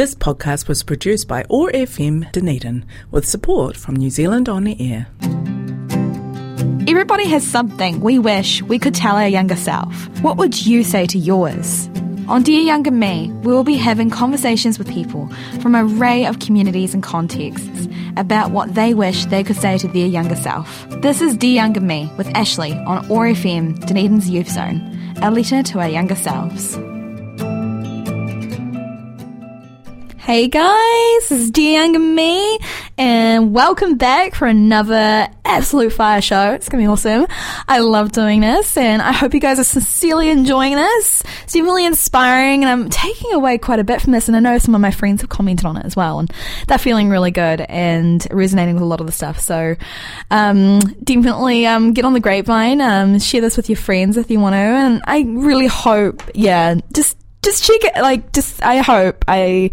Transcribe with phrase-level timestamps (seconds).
[0.00, 4.74] This podcast was produced by OAR FM Dunedin with support from New Zealand On the
[4.80, 5.08] Air.
[6.88, 9.94] Everybody has something we wish we could tell our younger self.
[10.22, 11.90] What would you say to yours?
[12.28, 15.28] On Dear Younger Me, we will be having conversations with people
[15.60, 17.86] from an array of communities and contexts
[18.16, 20.88] about what they wish they could say to their younger self.
[21.02, 24.80] This is Dear Younger Me with Ashley on OAR FM, Dunedin's Youth Zone,
[25.20, 26.78] a letter to our younger selves.
[30.30, 32.60] Hey guys, this is Dear Younger Me,
[32.96, 36.52] and welcome back for another absolute fire show.
[36.52, 37.26] It's gonna be awesome.
[37.66, 41.24] I love doing this, and I hope you guys are sincerely enjoying this.
[41.42, 44.38] It's been really inspiring, and I'm taking away quite a bit from this, and I
[44.38, 46.32] know some of my friends have commented on it as well, and
[46.68, 49.40] they're feeling really good and resonating with a lot of the stuff.
[49.40, 49.74] So,
[50.30, 54.38] um, definitely um, get on the grapevine, um, share this with your friends if you
[54.38, 59.24] want to, and I really hope, yeah, just just check it like just i hope
[59.28, 59.70] i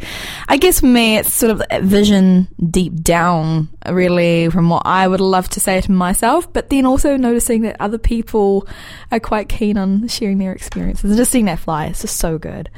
[0.47, 5.19] i guess for me it's sort of vision deep down really from what i would
[5.19, 8.67] love to say to myself but then also noticing that other people
[9.11, 11.09] are quite keen on sharing their experiences.
[11.09, 12.69] And just seeing that fly it's just so good.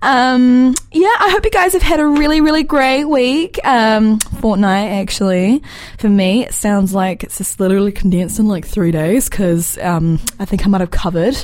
[0.00, 3.58] Um yeah i hope you guys have had a really really great week.
[3.64, 5.62] Um fortnight actually
[5.98, 10.18] for me it sounds like it's just literally condensed in like three days because um
[10.38, 11.36] i think i might have covered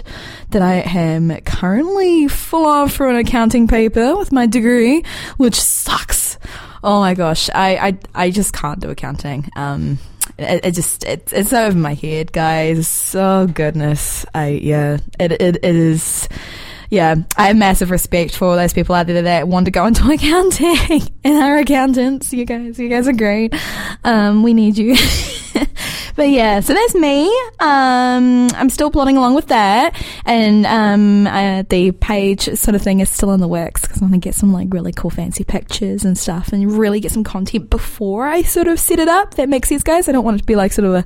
[0.50, 5.04] that i am currently full of for an accounting paper with my degree,
[5.36, 6.38] which sucks.
[6.82, 9.50] Oh my gosh, I, I, I just can't do accounting.
[9.56, 9.98] Um,
[10.38, 13.14] it, it just it, it's over my head, guys.
[13.14, 16.28] Oh goodness, I yeah, it it, it is.
[16.90, 19.84] Yeah, I have massive respect for all those people out there that want to go
[19.84, 22.32] into accounting and are accountants.
[22.32, 23.54] You guys, you guys are great.
[24.04, 24.96] Um, we need you.
[26.16, 27.26] but yeah, so that's me.
[27.60, 33.00] Um, I'm still plodding along with that, and um, uh, the page sort of thing
[33.00, 35.44] is still in the works because I want to get some like really cool fancy
[35.44, 39.34] pictures and stuff, and really get some content before I sort of set it up.
[39.34, 40.08] That makes sense, guys.
[40.08, 41.04] I don't want it to be like sort of a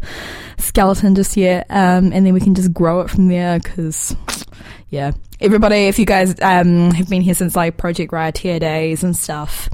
[0.59, 4.17] skeleton just yet, um, and then we can just grow it from there because
[4.91, 5.13] yeah.
[5.43, 9.69] Everybody, if you guys um, have been here since like Project Rioteer days and stuff,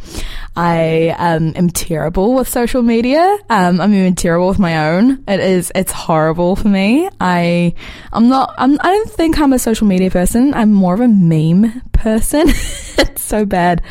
[0.57, 3.21] I um, am terrible with social media.
[3.51, 5.23] Um, I'm even terrible with my own.
[5.29, 7.11] It is, it's horrible for me.
[7.21, 7.75] I,
[8.15, 10.55] I'm not, I'm, I don't think I'm a social media person.
[10.55, 12.49] I'm more of a meme person.
[12.49, 13.83] it's so bad.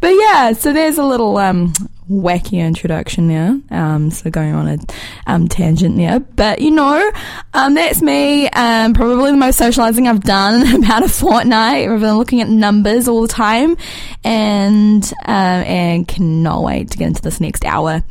[0.00, 1.74] But yeah, so there's a little, um,
[2.10, 3.60] wacky introduction there.
[3.70, 4.78] Um, so going on a
[5.26, 7.12] um, tangent there, but you know,
[7.54, 8.48] um, that's me.
[8.48, 11.88] Um, probably the most socializing I've done in about a fortnight.
[11.88, 13.76] I've been looking at numbers all the time,
[14.24, 18.02] and um, and cannot wait to get into this next hour.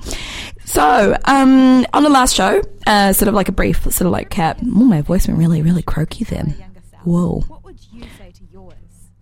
[0.66, 4.30] So, um, on the last show, uh, sort of like a brief, sort of like
[4.30, 4.58] cap.
[4.62, 6.56] Oh, my voice went really, really croaky then.
[7.04, 7.44] Whoa.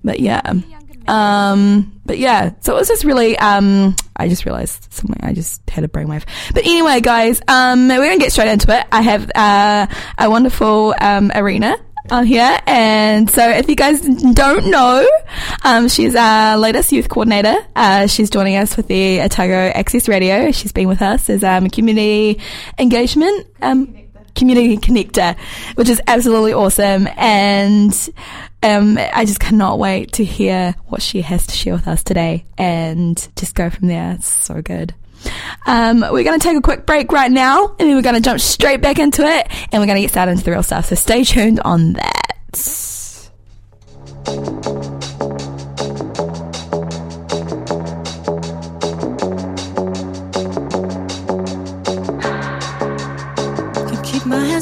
[0.04, 0.42] But yeah.
[1.08, 5.20] Um, but yeah, so it was just really, um, I just realized something.
[5.22, 6.24] I just had a brainwave.
[6.54, 8.86] But anyway, guys, um, we're gonna get straight into it.
[8.92, 9.88] I have, uh,
[10.18, 11.78] a wonderful, um, Arina
[12.12, 12.60] on here.
[12.68, 15.08] And so if you guys don't know,
[15.64, 17.56] um, she's our latest youth coordinator.
[17.76, 20.52] Uh, she's joining us with the Otago Access Radio.
[20.52, 22.42] She's been with us as, um, community
[22.78, 23.96] engagement, um,
[24.36, 25.38] community connector,
[25.76, 27.08] which is absolutely awesome.
[27.16, 27.94] And
[28.62, 32.46] um, I just cannot wait to hear what she has to share with us today
[32.58, 34.14] and just go from there.
[34.14, 34.94] It's so good.
[35.66, 38.22] Um, we're going to take a quick break right now and then we're going to
[38.22, 40.86] jump straight back into it and we're going to get started into the real stuff.
[40.86, 42.20] So stay tuned on that.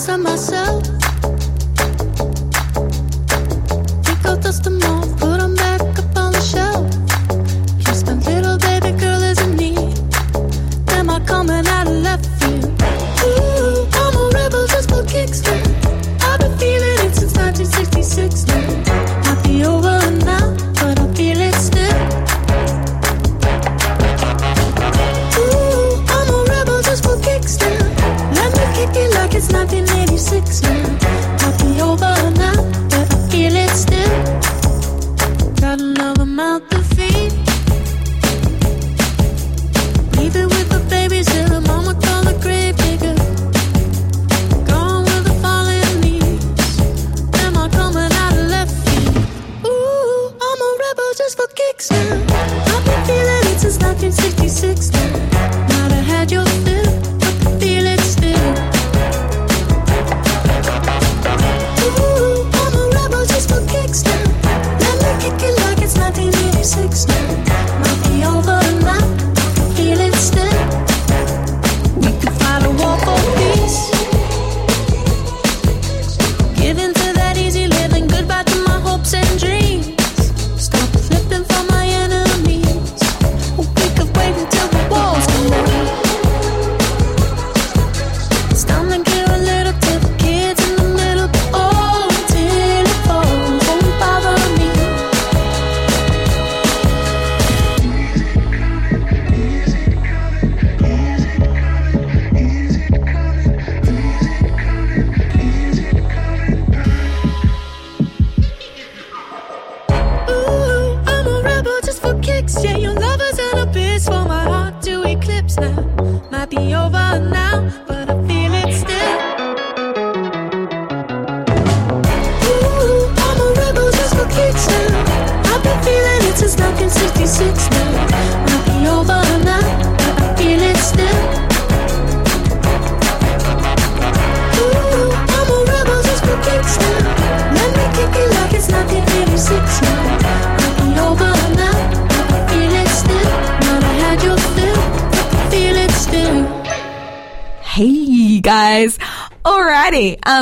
[0.10, 0.84] On myself.
[4.04, 5.11] Take out dust them off,
[30.32, 31.92] six now.
[31.92, 32.56] Over now,
[32.90, 34.16] but I feel it still.
[35.60, 37.34] Got another mountain to face.
[40.18, 43.16] Leaving with the babysitter, mama called the grave digger.
[44.70, 46.80] Gone with the falling leaves.
[47.44, 49.18] Am I coming out of left field?
[49.66, 52.12] Ooh, I'm a rebel just for kicks now.
[52.72, 55.10] I've been feeling it since 1966 now.
[55.68, 56.71] Might have had your.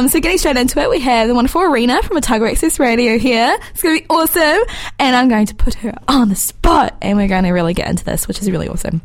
[0.10, 3.56] So getting straight into it, we have the wonderful Arina from Otago Access Radio here.
[3.70, 4.64] It's going to be awesome.
[4.98, 7.88] And I'm going to put her on the spot and we're going to really get
[7.88, 9.04] into this, which is really awesome.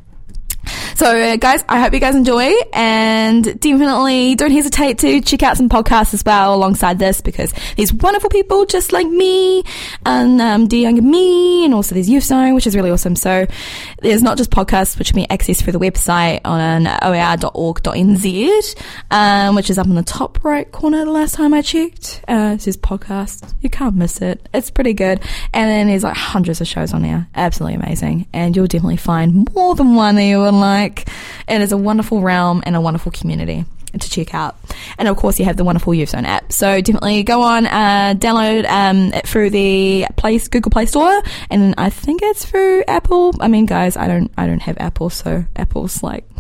[0.97, 5.69] So, guys, I hope you guys enjoy and definitely don't hesitate to check out some
[5.69, 9.65] podcasts as well alongside this because there's wonderful people just like me
[10.07, 13.17] and um, dear younger me and also there's Youth Zone, which is really awesome.
[13.17, 13.47] So,
[14.03, 18.75] there's not just podcasts which can be accessed through the website on oar.org.nz,
[19.11, 22.23] um, which is up in the top right corner the last time I checked.
[22.29, 23.53] Uh, it says podcast.
[23.63, 24.49] You can't miss it.
[24.55, 25.21] It's pretty good.
[25.53, 27.27] And then there's like hundreds of shows on there.
[27.35, 28.29] Absolutely amazing.
[28.33, 31.09] And you'll definitely find more than one you would like.
[31.49, 33.65] It is a wonderful realm and a wonderful community
[34.01, 34.57] to check out.
[34.99, 36.53] And of course, you have the wonderful Youth Zone app.
[36.53, 41.75] So definitely go on, uh, download um, it through the Play Google Play Store, and
[41.79, 43.35] I think it's through Apple.
[43.41, 46.25] I mean, guys, I don't I don't have Apple, so Apple's like.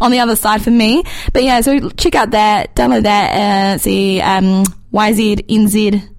[0.00, 3.82] on the other side for me, but yeah, so check out that, download that, uh,
[3.84, 6.15] the um, YZNZ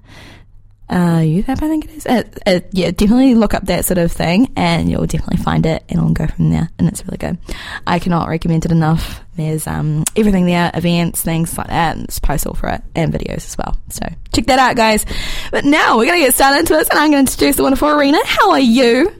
[0.90, 2.06] uh, youth app, I think it is.
[2.06, 5.84] Uh, uh, yeah, definitely look up that sort of thing and you'll definitely find it
[5.90, 6.70] and it'll go from there.
[6.80, 7.38] And it's really good.
[7.86, 9.22] I cannot recommend it enough.
[9.36, 13.14] There's, um, everything there, events, things like that, and it's posts all for it and
[13.14, 13.78] videos as well.
[13.90, 15.06] So check that out, guys.
[15.52, 17.64] But now we're going to get started into this and I'm going to introduce the
[17.64, 18.20] wonderful Arina.
[18.26, 19.14] How are you?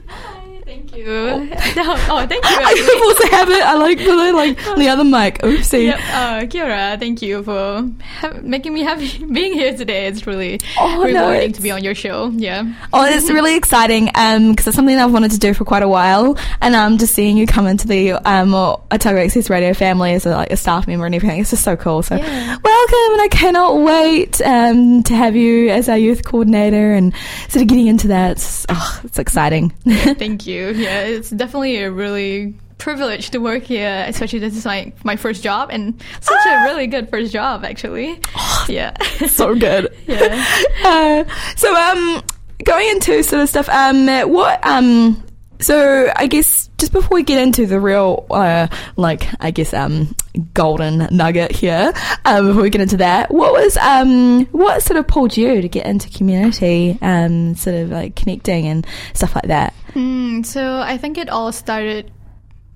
[0.90, 1.06] Thank you.
[1.16, 2.50] oh, thank you.
[2.50, 3.62] I also have it.
[3.62, 5.38] I like the, like the other mic.
[5.42, 5.84] Oopsie.
[5.86, 5.98] Yep.
[5.98, 10.06] Uh, Kiara, thank you for ha- making me happy being here today.
[10.06, 12.28] It's really Oh, rewarding it's- to be on your show.
[12.28, 12.64] Yeah.
[12.92, 15.88] Oh, it's really exciting um, because it's something I've wanted to do for quite a
[15.88, 20.26] while, and um, just seeing you come into the um, Otago Access Radio family as
[20.26, 22.02] a, like a staff member and everything, it's just so cool.
[22.02, 22.56] So, Yeah.
[22.90, 27.14] Welcome, and I cannot wait um, to have you as our youth coordinator and
[27.48, 28.32] sort of getting into that.
[28.32, 29.70] It's, oh, it's exciting.
[29.88, 30.70] Thank you.
[30.70, 35.42] Yeah, it's definitely a really privilege to work here, especially this is my, my first
[35.42, 38.20] job and such a really good first job actually.
[38.68, 38.96] Yeah.
[39.26, 39.94] so good.
[40.08, 40.44] Yeah.
[40.84, 41.24] Uh,
[41.56, 42.22] so, um,
[42.64, 45.22] going into sort of stuff, um, what, um,
[45.60, 50.14] so I guess just before we get into the real, uh, like, I guess, um,
[50.54, 51.92] golden nugget here,
[52.24, 55.68] um, before we get into that, what was, um, what sort of pulled you to
[55.68, 59.74] get into community, um, sort of like connecting and stuff like that?
[59.94, 62.12] Mm, so I think it all started.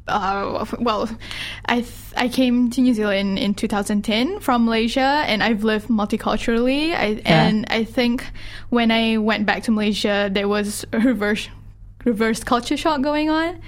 [0.09, 1.09] Uh, well,
[1.67, 6.93] I th- I came to New Zealand in 2010 from Malaysia, and I've lived multiculturally.
[6.93, 8.27] I, And I think
[8.69, 11.49] when I went back to Malaysia, there was a reverse
[12.05, 13.61] reverse culture shock going on,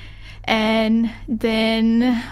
[0.44, 2.22] and then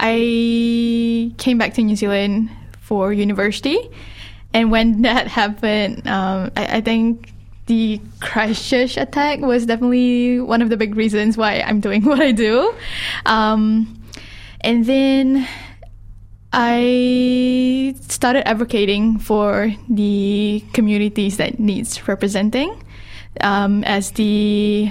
[0.00, 2.50] I came back to New Zealand
[2.80, 3.78] for university.
[4.54, 7.32] And when that happened, um, I, I think
[7.66, 12.32] the Christchurch attack was definitely one of the big reasons why I'm doing what I
[12.32, 12.74] do.
[13.26, 14.02] Um,
[14.62, 15.46] and then
[16.52, 22.82] I started advocating for the communities that needs representing
[23.42, 24.90] um, as the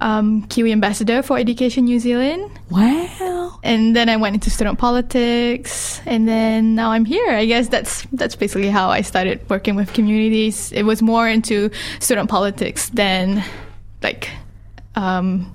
[0.00, 3.58] um, Kiwi ambassador for Education New Zealand Wow.
[3.62, 7.30] and then I went into student politics, and then now I'm here.
[7.30, 10.72] I guess that's that's basically how I started working with communities.
[10.72, 13.42] It was more into student politics than
[14.02, 14.30] like
[14.96, 15.52] um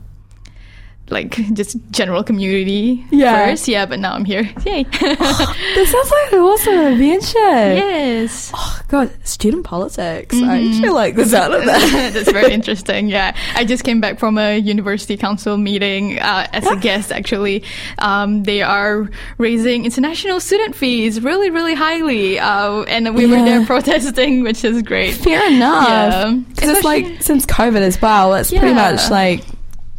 [1.09, 3.45] like just general community Yeah.
[3.45, 3.67] first.
[3.67, 4.43] Yeah, but now I'm here.
[4.65, 4.83] Yay.
[4.89, 7.37] This sounds like an awesome adventure.
[7.85, 8.51] yes.
[8.53, 10.33] Oh, God, student politics.
[10.41, 12.11] I actually like the sound of that.
[12.13, 13.09] That's very interesting.
[13.09, 17.11] Yeah, I just came back from a university council meeting uh, as a guest.
[17.11, 17.65] Actually,
[17.99, 23.65] um, they are raising international student fees really, really highly, uh, and we were there
[23.65, 25.13] protesting, which is great.
[25.15, 25.89] Fair enough.
[25.89, 26.31] Yeah.
[26.31, 29.43] Because it's like since COVID as well, it's pretty much like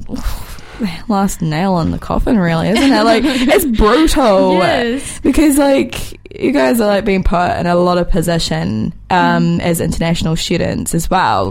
[1.08, 3.04] last nail in the coffin, really, isn't it?
[3.04, 4.56] Like it's brutal.
[4.66, 5.20] Yes.
[5.20, 9.80] Because like you guys are like being put in a lot of position um, as
[9.80, 11.50] international students as well.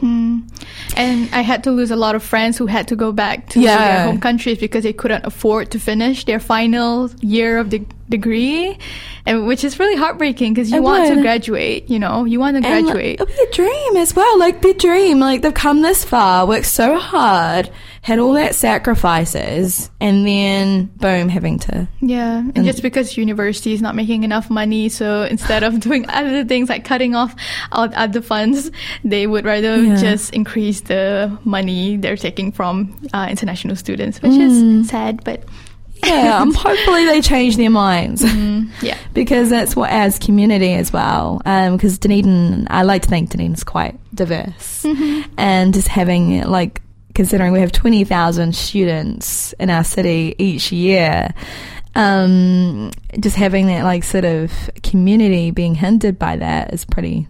[0.96, 3.60] And I had to lose a lot of friends who had to go back to
[3.60, 3.78] Yeah.
[3.78, 8.78] their home countries because they couldn't afford to finish their final year of the degree,
[9.26, 11.90] and which is really heartbreaking because you It want to graduate.
[11.90, 13.16] You know, you want to And graduate.
[13.20, 14.38] it'll be a dream as well.
[14.40, 15.20] Like the dream.
[15.20, 17.70] Like they've come this far, worked so hard,
[18.02, 21.88] had all that sacrifices, and then boom, having to.
[22.02, 26.44] Yeah, and, just because university is not making enough money, so instead of doing other
[26.46, 27.36] things like cutting off
[27.72, 28.72] out other funds,
[29.04, 29.96] they would rather Yeah.
[29.96, 34.82] just increase the money they're taking from uh, international students, which Mm.
[34.82, 35.24] is sad.
[35.24, 35.44] But
[36.06, 38.24] Yeah, um, hopefully they change their minds.
[38.82, 41.38] yeah, because that's what adds community as well.
[41.44, 44.86] Because Dunedin, I like to think Dunedin's quite diverse,
[45.38, 46.82] and just having like
[47.14, 51.34] considering we have twenty thousand students in our city each year.
[51.96, 54.52] Um, just having that like sort of
[54.84, 57.30] community being hindered by that is pretty,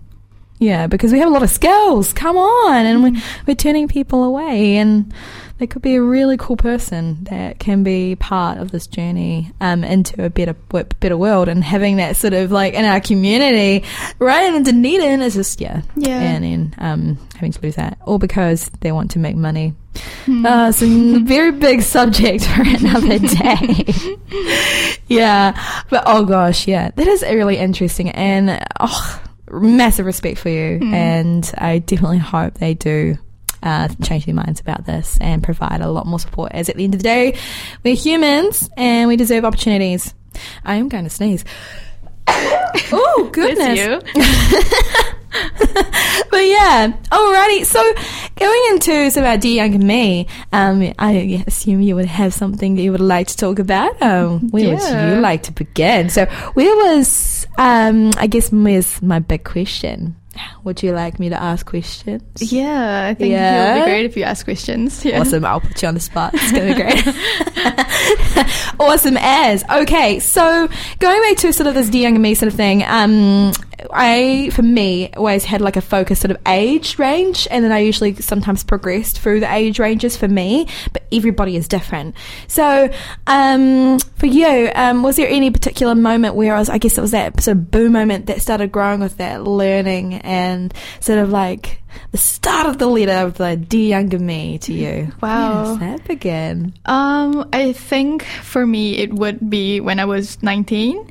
[0.58, 2.14] yeah, because we have a lot of skills.
[2.14, 5.14] Come on, and we're, we're turning people away, and
[5.58, 9.84] they could be a really cool person that can be part of this journey um,
[9.84, 10.54] into a better
[11.00, 11.48] better world.
[11.48, 13.86] And having that sort of like in our community,
[14.20, 16.20] right in Dunedin is just yeah, Yeah.
[16.20, 19.74] and then um, having to lose that all because they want to make money.
[20.28, 20.86] Uh, so
[21.24, 23.86] very big subject for another day.
[25.08, 25.54] yeah,
[25.90, 29.22] but oh gosh, yeah, that is really interesting, and oh,
[29.52, 33.18] massive respect for you, and I definitely hope they do.
[33.64, 36.52] Uh, change their minds about this and provide a lot more support.
[36.54, 37.38] As at the end of the day,
[37.84, 40.14] we're humans and we deserve opportunities.
[40.64, 41.46] I am going to sneeze.
[42.28, 43.80] oh goodness!
[43.80, 44.02] you.
[46.36, 47.66] But yeah, alrighty.
[47.66, 47.82] So
[48.36, 52.92] going into our dear younger me, um, I assume you would have something that you
[52.92, 54.02] would like to talk about.
[54.02, 56.10] Um, where would you like to begin?
[56.10, 60.18] So where was, um, I guess, where's my big question?
[60.64, 62.24] Would you like me to ask questions?
[62.52, 63.74] Yeah, I think it Yeah.
[63.76, 65.04] would be great if you ask questions.
[65.06, 65.20] Yeah.
[65.22, 65.46] Awesome.
[65.46, 66.32] I'll put you on the spot.
[66.34, 66.82] It's going to be
[68.42, 68.76] great.
[68.80, 69.64] awesome as.
[69.70, 70.20] Okay.
[70.20, 70.68] So
[71.00, 73.52] going back to sort of this dear younger me sort of thing, um,
[73.92, 77.80] I, for me, always had like a focus sort of age range and then I
[77.80, 82.16] usually sometimes progressed through the age ranges for me, but everybody is different.
[82.48, 82.90] So,
[83.28, 87.02] um, for you, um, was there any particular moment where I was, I guess it
[87.02, 91.30] was that sort of boom moment that started growing with that learning and sort of
[91.30, 95.12] like the start of the letter of the dear younger me to you?
[95.22, 95.30] Wow.
[95.30, 96.74] How does that begin?
[96.86, 101.10] Um, I think for me it would be when I was 19.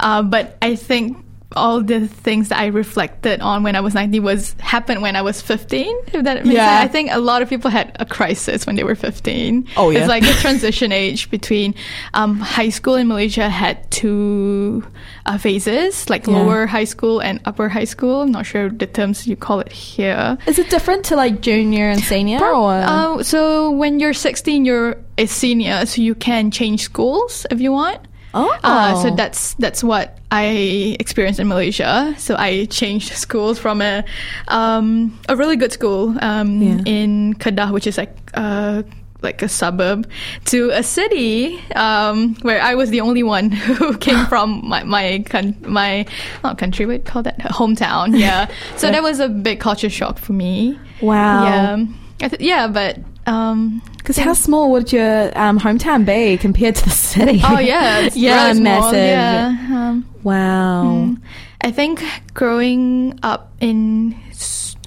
[0.00, 4.22] Uh, but I think all the things that I reflected on when I was 19
[4.22, 5.86] was happened when I was 15.
[6.12, 6.80] If that makes Yeah.
[6.80, 6.90] sense.
[6.90, 9.66] I think a lot of people had a crisis when they were 15.
[9.76, 10.00] Oh, yeah.
[10.00, 11.74] It's like the transition age between
[12.14, 14.84] um, high school in Malaysia had two
[15.24, 16.34] uh, phases, like Yeah.
[16.34, 18.22] lower high school and upper high school.
[18.22, 20.36] I'm not sure the terms you call it here.
[20.46, 22.72] Is it different to like junior and senior or?
[22.74, 27.70] Uh, so when you're 16, you're a senior, so you can change schools if you
[27.72, 28.00] want.
[28.34, 28.50] oh.
[28.64, 32.14] Uh, so that's that's what I experienced in Malaysia.
[32.18, 34.04] So I changed schools from a
[34.48, 36.80] um, a really good school um, Yeah.
[36.86, 38.82] in Kedah, which is like uh,
[39.22, 40.06] like a suburb,
[40.46, 45.24] to a city um, where I was the only one who came from my my
[45.26, 46.06] con- my
[46.44, 48.18] not country, you call that hometown.
[48.18, 48.48] Yeah.
[48.76, 50.78] So that was a big culture shock for me.
[51.00, 51.44] wow.
[51.44, 52.28] Yeah.
[52.28, 56.90] Th- yeah, but um, Because how small would your um, hometown be compared to the
[56.90, 57.40] city?
[57.44, 59.08] oh yeah, it's yeah, really small, massive.
[59.08, 59.66] Yeah.
[59.72, 61.14] Um, Wow.
[61.60, 62.02] I think
[62.34, 64.16] growing up in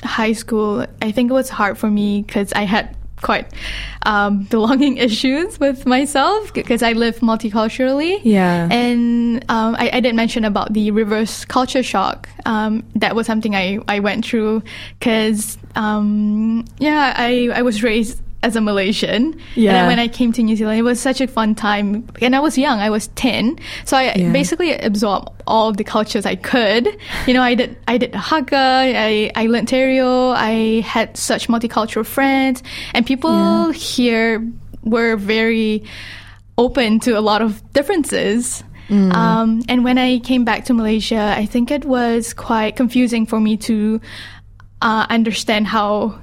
[0.04, 3.48] high school, I think it was hard for me because I had quite
[4.06, 8.20] um, belonging issues with myself because I live multiculturally.
[8.24, 8.68] Yeah.
[8.72, 12.28] And um, I, I did mention about the reverse culture shock.
[12.46, 14.64] Um, that was something I, I went through
[15.00, 19.34] because, um, yeah, I, I was raised as a Malaysian.
[19.56, 22.08] And then when I came to New Zealand, it was such a fun time.
[22.22, 23.60] And I was young, I was 10.
[23.86, 24.32] So I Yeah.
[24.32, 26.88] basically absorbed all the cultures I could.
[27.28, 31.50] You know, I did, I did haka, I, I learned te reo, I had such
[31.50, 32.64] multicultural friends.
[32.94, 33.72] And people Yeah.
[33.74, 34.48] here
[34.84, 35.84] were very
[36.58, 38.64] open to a lot of differences.
[38.90, 39.14] Mm.
[39.14, 43.40] Um, and when I came back to Malaysia, I think it was quite confusing for
[43.40, 44.00] me to
[44.82, 46.16] uh, understand how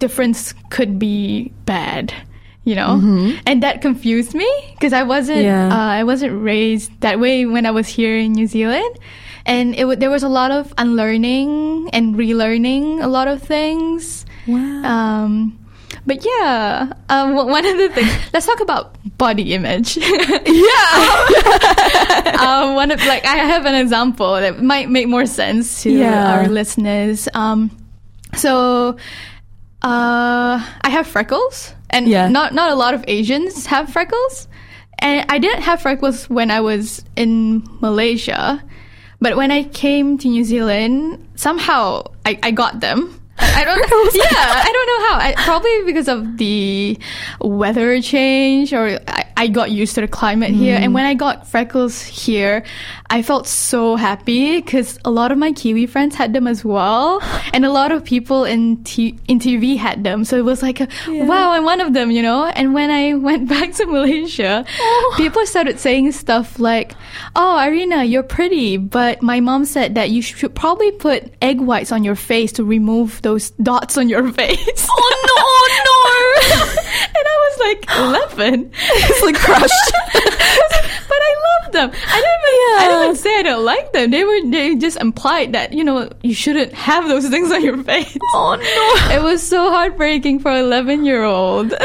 [0.00, 2.12] difference could be bad.
[2.64, 3.00] You know,
[3.46, 5.48] and that confused me because I wasn't Mm-hmm.
[5.48, 5.72] Yeah.
[5.74, 8.84] uh, I wasn't raised that way when I was here in New Zealand,
[9.48, 14.26] and it w- there was a lot of unlearning and relearning a lot of things.
[14.46, 14.60] Wow.
[14.84, 15.56] Um,
[16.04, 18.12] but yeah, um, one one of the things.
[18.36, 19.96] Let's talk about body image.
[19.96, 20.92] yeah.
[22.44, 26.36] um, one of like I have an example that might make more sense to Yeah.
[26.36, 27.24] our listeners.
[27.32, 27.70] Um,
[28.36, 28.96] so
[29.82, 32.28] uh, I have freckles, and Yeah.
[32.28, 34.48] not not a lot of Asians have freckles.
[35.02, 38.60] and I didn't have freckles when I was in Malaysia,
[39.20, 43.19] but when I came to New Zealand, somehow I, I got them.
[43.38, 43.78] I don't.
[43.90, 44.10] know.
[44.14, 45.18] yeah, I don't know how.
[45.18, 46.98] I, probably because of the
[47.40, 50.76] weather change, or I, I got used to the climate here.
[50.76, 50.94] And mm.
[50.94, 52.62] when I got freckles here,
[53.08, 57.20] I felt so happy because a lot of my Kiwi friends had them as well,
[57.54, 60.24] and a lot of people in t- in TV had them.
[60.24, 62.44] So it was like, a, wow, I'm one of them, you know.
[62.46, 65.14] And when I went back to Malaysia, oh.
[65.16, 66.94] people started saying stuff like,
[67.34, 71.92] "Oh, Arina, you're pretty," but my mom said that you should probably put egg whites
[71.92, 74.88] on your face to remove those dots on your face.
[74.90, 75.38] Oh no,
[75.86, 75.96] no!
[77.16, 77.80] and I was like
[78.36, 78.70] 11.
[78.74, 79.92] it's like crushed.
[80.12, 81.90] but I love them.
[81.94, 84.10] I don't even, I don't even say I don't like them.
[84.10, 87.82] They were they just implied that you know you shouldn't have those things on your
[87.84, 88.16] face.
[88.34, 89.16] Oh no!
[89.16, 91.70] It was so heartbreaking for 11 year old.
[91.70, 91.78] Yeah.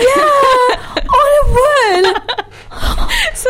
[1.17, 1.45] Oh, it
[2.05, 2.45] would.
[3.33, 3.49] so,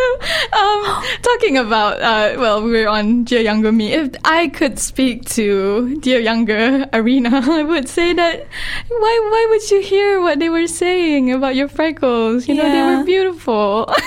[0.54, 3.94] um, talking about, uh, well, we were on Dear Younger Me.
[3.94, 8.48] If I could speak to Dear Younger Arina, I would say that
[8.88, 12.48] why, why would you hear what they were saying about your freckles?
[12.48, 13.94] You know, they were beautiful.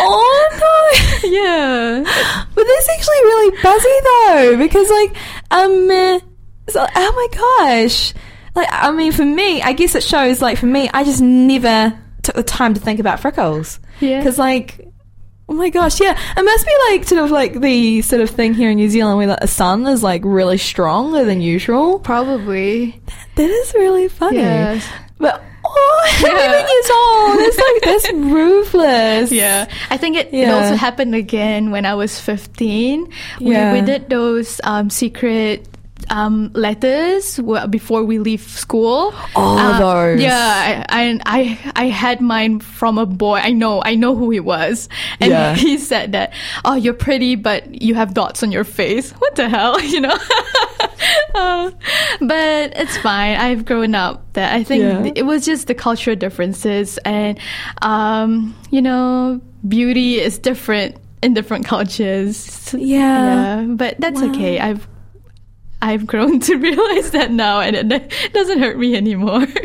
[0.00, 0.48] Oh
[1.22, 1.28] no!
[1.30, 2.02] yeah.
[2.54, 5.16] But that's actually really buzzy though, because like,
[5.50, 6.20] um,
[6.68, 8.14] so, oh my gosh,
[8.54, 10.40] like I mean, for me, I guess it shows.
[10.40, 13.78] Like for me, I just never took the time to think about freckles.
[14.00, 14.18] Yeah.
[14.18, 14.88] Because like,
[15.48, 18.54] oh my gosh, yeah, it must be like sort of like the sort of thing
[18.54, 21.98] here in New Zealand where like, the sun is like really stronger than usual.
[22.00, 23.00] Probably.
[23.36, 24.38] That is really funny.
[24.38, 24.88] Yes.
[25.18, 26.28] But oh, Yeah.
[26.28, 27.38] 11 years old.
[27.38, 29.32] That's like that's ruthless.
[29.32, 33.10] Yeah, I think it, it also happened again when I was 15.
[33.40, 35.66] We, we did those um, secret
[36.10, 37.40] um, letters
[37.70, 39.12] before we leave school.
[39.36, 40.20] Oh, Uh, those.
[40.22, 43.36] Yeah, I, I, I, had mine from a boy.
[43.36, 44.88] I know, I know who he was.
[45.20, 45.54] And Yeah.
[45.56, 46.32] he said that,
[46.64, 49.12] oh, you're pretty, but you have dots on your face.
[49.18, 50.16] What the hell, you know?
[51.34, 51.70] Uh,
[52.20, 53.36] but it's fine.
[53.36, 54.32] I've grown up.
[54.34, 55.12] That I think Yeah.
[55.14, 57.38] it was just the cultural differences, and
[57.82, 62.72] um, you know, beauty is different in different cultures.
[62.74, 63.60] Yeah.
[63.60, 63.66] yeah.
[63.68, 64.58] But that's okay.
[64.60, 64.86] I've
[65.84, 69.46] I've grown to realize that now, and it doesn't hurt me anymore.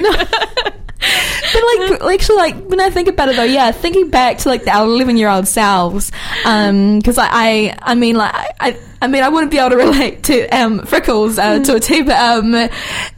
[1.51, 1.63] But
[2.01, 4.85] like, actually, like when I think about it, though, yeah, thinking back to like our
[4.85, 6.11] eleven-year-old selves,
[6.43, 10.23] because I, I, I mean, like, I, I mean, I wouldn't be able to relate
[10.23, 12.53] to um, freckles uh, to a T, but um,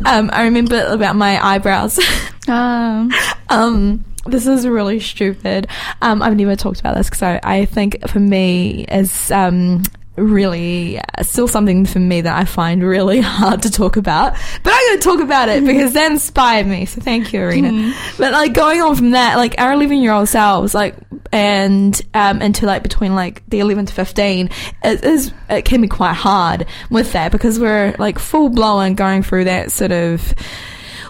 [0.05, 1.99] um, I remember about my eyebrows.
[2.47, 3.11] um,
[3.49, 5.67] um, this is really stupid.
[6.01, 9.83] Um, I've never talked about this because I, I think for me as um
[10.15, 14.33] really uh, still something for me that I find really hard to talk about.
[14.63, 16.85] But I'm going to talk about it because that inspired me.
[16.85, 17.93] So thank you, Arina.
[18.17, 20.95] But like going on from that, like our 11 year old selves, like
[21.33, 24.49] and um into like between like the 11 to 15,
[24.83, 29.23] it is it can be quite hard with that because we're like full blown going
[29.23, 30.33] through that sort of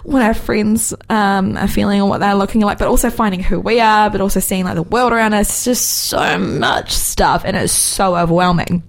[0.04, 3.60] what our friends um, are feeling and what they're looking like, but also finding who
[3.60, 5.48] we are, but also seeing like the world around us.
[5.48, 8.82] It's just so much stuff, and it's so overwhelming.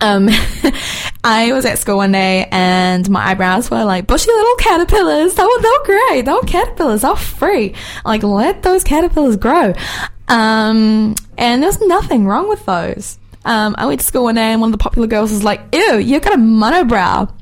[0.00, 0.28] Um,
[1.24, 5.34] I was at school one day and my eyebrows were like bushy little caterpillars.
[5.34, 6.22] They were, they were great.
[6.22, 7.02] They were caterpillars.
[7.02, 7.74] They were free.
[8.04, 9.72] Like, let those caterpillars grow.
[10.28, 13.18] Um, and there's nothing wrong with those.
[13.44, 15.60] Um, I went to school one day and one of the popular girls was like,
[15.72, 17.32] ew, you've got a monobrow.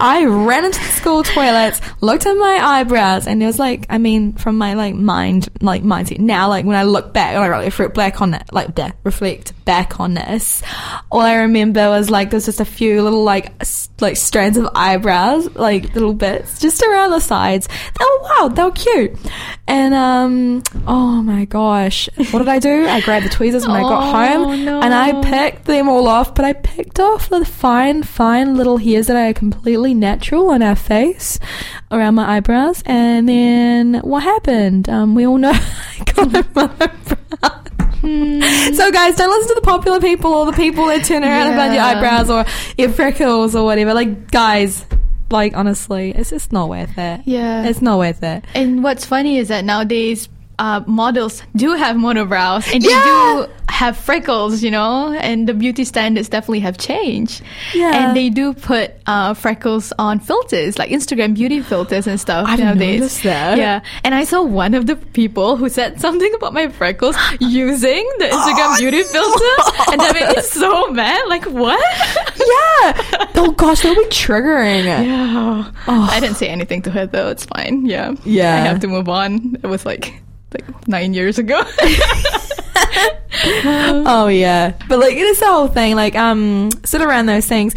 [0.00, 3.98] I ran into the school toilets, looked at my eyebrows, and it was like, I
[3.98, 6.20] mean, from my like mind, like mindset.
[6.20, 9.52] Now, like when I look back, when I really reflect back on it, like reflect
[9.64, 10.62] back on this,
[11.10, 13.52] all I remember was like there's just a few little like
[14.00, 17.66] like strands of eyebrows, like little bits, just around the sides.
[17.68, 19.16] They were wild, they were cute,
[19.66, 22.86] and um, oh my gosh, what did I do?
[22.86, 24.80] I grabbed the tweezers when I got Oh, home, no.
[24.80, 29.08] and I picked them all off, but I picked off the fine, fine little hairs
[29.08, 31.38] that are completely natural on our face,
[31.90, 32.82] around my eyebrows.
[32.86, 34.88] And then what happened?
[34.88, 37.67] Um, we all know I got a monobrow.
[38.00, 38.40] Hmm.
[38.74, 41.72] So guys, don't listen to the popular people or the people that turn around about
[41.72, 42.44] your eyebrows or
[42.76, 43.94] your freckles or whatever.
[43.94, 44.84] Like guys,
[45.30, 47.22] like honestly, it's just not worth it.
[47.24, 47.64] Yeah.
[47.64, 48.44] It's not worth it.
[48.54, 50.28] And what's funny is that nowadays
[50.58, 53.46] uh, models do have monobrows and they Yeah.
[53.46, 57.42] do have freckles, you know, and the beauty standards definitely have changed.
[57.74, 57.94] Yeah.
[58.08, 62.58] And they do put uh, freckles on filters, like Instagram beauty filters and stuff I've
[62.58, 63.00] nowadays.
[63.00, 63.56] noticed that.
[63.58, 63.80] Yeah.
[64.02, 68.24] And I saw one of the people who said something about my freckles using the
[68.24, 69.92] Instagram Oh, beauty filter.
[69.92, 71.28] And that made me so mad.
[71.28, 71.78] Like, what?
[72.36, 73.28] Yeah.
[73.36, 74.84] oh gosh, that'll be triggering.
[74.84, 75.70] Yeah.
[75.86, 77.28] I didn't say anything to her though.
[77.28, 77.86] It's fine.
[77.86, 78.14] Yeah.
[78.24, 78.54] Yeah.
[78.54, 79.56] I have to move on.
[79.62, 80.20] It was like
[80.52, 81.62] like nine years ago.
[83.44, 85.94] oh yeah, but like it is the whole thing.
[85.94, 87.74] Like um, sit around those things.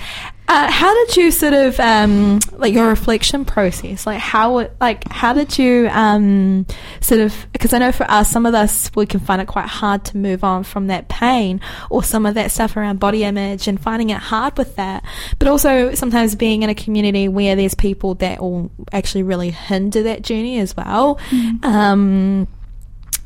[0.48, 4.06] Uh, how did you sort of um, like your reflection process?
[4.06, 6.66] Like how like how did you um,
[7.00, 9.68] sort of because I know for us, some of us we can find it quite
[9.68, 13.68] hard to move on from that pain or some of that stuff around body image
[13.68, 15.06] and finding it hard with that.
[15.40, 20.04] But also sometimes being in a community where there's people that will actually really hinder
[20.04, 21.20] that journey as well.
[21.64, 22.48] Um,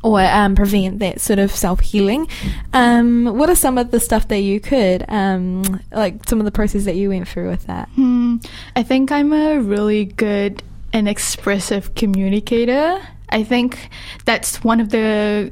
[0.06, 2.28] or um, prevent that sort of self healing.
[2.72, 6.52] Um, what are some of the stuff that you could, um, like some of the
[6.52, 7.88] process that you went through with that?
[7.96, 8.36] Hmm,
[8.76, 13.04] I think I'm a really good and expressive communicator.
[13.30, 13.90] I think
[14.24, 15.50] that's one of the.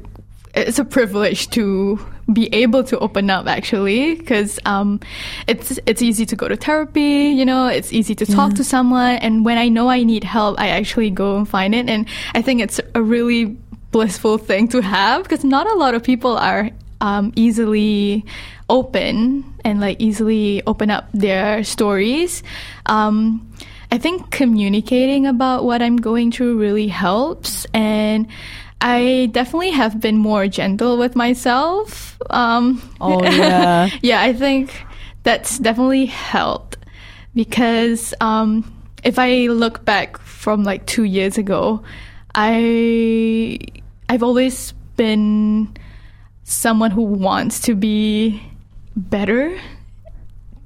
[0.53, 1.99] It's a privilege to
[2.31, 4.99] be able to open up actually because um,
[5.47, 9.17] it's it's easy to go to therapy you know it's easy to talk to someone
[9.17, 12.41] and when i know i need help i actually go and find it and i
[12.41, 13.55] think it's a really
[13.95, 18.25] blissful thing to have because not a lot of people are um, easily
[18.67, 22.43] open and like easily open up their stories.
[22.87, 23.39] Um,
[23.91, 28.27] I think communicating about what I'm going through really helps, and
[28.81, 32.19] I definitely have been more gentle with myself.
[32.29, 33.87] Um, Oh, yeah.
[34.01, 34.75] yeah, I think
[35.23, 36.75] that's definitely helped
[37.33, 38.67] because um,
[39.05, 41.81] if I look back from like two years ago,
[42.35, 43.59] I
[44.09, 45.75] I've always been
[46.43, 48.41] someone who wants to be
[48.95, 49.57] better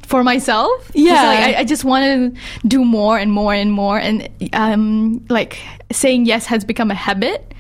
[0.04, 0.92] for myself.
[0.94, 1.14] Yeah.
[1.24, 5.60] Like, I, I just want to do more and more and more, and um, like
[5.92, 7.54] saying yes has become a habit.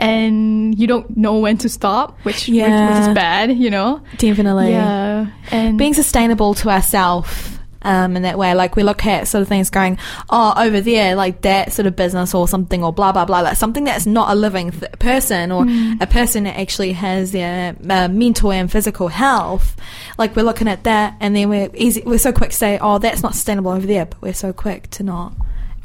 [0.00, 4.00] And you don't know when to stop, which which, which is bad, you know.
[4.16, 4.70] Definitely.
[4.70, 7.57] Yeah, and Being sustainable to ourselves.
[7.82, 9.98] Um, in that way, like we look at sort of things going,
[10.30, 13.56] oh, over there, like that sort of business or something, or blah blah blah, like
[13.56, 15.64] something that's not a living th- person or
[16.00, 19.76] a person that actually has their uh, mental and physical health.
[20.18, 22.98] Like we're looking at that, and then we're easy, we're so quick to say, oh,
[22.98, 25.32] that's not sustainable over there, but we're so quick to not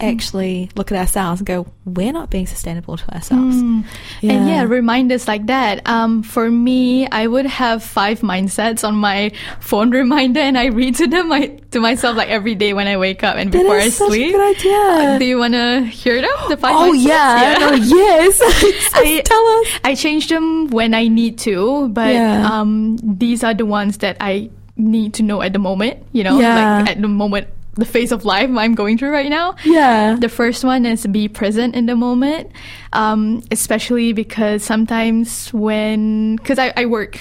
[0.04, 3.56] actually look at ourselves and go, we're not being sustainable to ourselves.
[3.58, 3.86] And
[4.22, 5.88] yeah, reminders like that.
[5.88, 10.96] Um, for me, I would have five mindsets on my phone reminder, and I read
[10.98, 13.78] to them my, to myself like every day when I wake up and That before
[13.78, 14.32] I sleep.
[14.34, 15.20] good idea.
[15.20, 16.30] Do you want to hear them?
[16.50, 17.06] The five Oh mindsets?
[17.08, 18.40] yeah, no, yes.
[18.94, 19.68] I- Tell us.
[19.84, 22.48] I change them when I need to, but Yeah.
[22.50, 26.04] um, these are the ones that I need to know at the moment.
[26.14, 26.80] You know, Yeah.
[26.80, 29.56] like at the moment, the phase of life I'm going through right now.
[29.66, 30.16] Yeah.
[30.20, 32.52] The first one is be present in the moment,
[32.94, 37.20] um, especially because sometimes when, because I, I work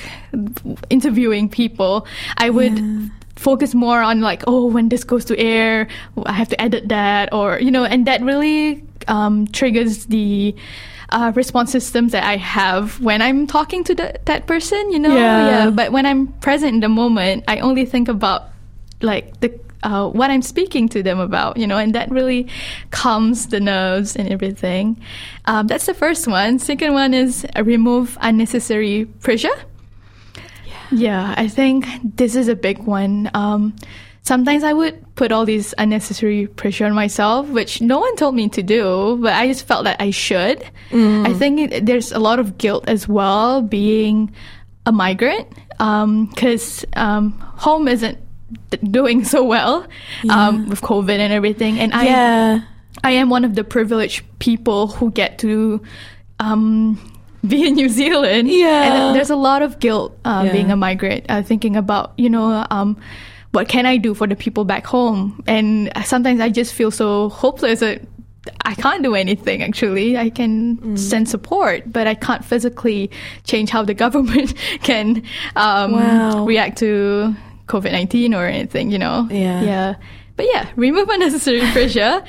[0.91, 5.88] interviewing people, I would focus more on like, oh, when this goes to air,
[6.27, 10.55] I have to edit that, or, you know, and that really um, triggers the.
[11.15, 15.15] Uh, response systems that I have when I'm talking to the, that person, you know,
[15.15, 15.47] Yeah.
[15.47, 15.71] Yeah.
[15.71, 18.49] But when I'm present in the moment, I only think about
[19.03, 22.49] like the uh, what I'm speaking to them about, you know, and that really
[22.90, 25.01] calms the nerves and everything.
[25.47, 26.59] Um, that's the first one.
[26.59, 29.57] Second one is remove unnecessary pressure.
[30.90, 31.35] Yeah.
[31.37, 33.31] I think this is a big one.
[33.35, 33.75] Um,
[34.23, 38.49] sometimes I would put all these unnecessary pressure on myself, which no one told me
[38.51, 40.62] to do, but I just felt that I should.
[41.27, 44.33] I think it, there's a lot of guilt as well being
[44.85, 48.18] a migrant because um, home isn't
[48.91, 49.87] doing so well
[50.31, 51.79] um, with COVID and everything.
[51.79, 52.61] And I, Yeah.
[53.05, 55.81] I am one of the privileged people who get to
[56.41, 56.99] um,
[57.47, 58.49] be in New Zealand.
[58.49, 58.83] Yeah.
[59.09, 60.53] And there's a lot of guilt uh, Yeah.
[60.53, 62.97] being a migrant, uh, thinking about, you know, um,
[63.53, 65.43] what can I do for the people back home?
[65.47, 68.03] And sometimes I just feel so hopeless that
[68.65, 70.17] I can't do anything actually.
[70.17, 70.99] I can Mm.
[70.99, 73.11] send support, but I can't physically
[73.45, 75.23] change how the government can
[75.55, 76.45] um, Wow.
[76.45, 77.35] react to
[77.68, 79.29] COVID 19 or anything, you know?
[79.31, 79.62] Yeah.
[79.62, 79.94] Yeah.
[80.35, 82.25] But yeah, remove unnecessary pressure.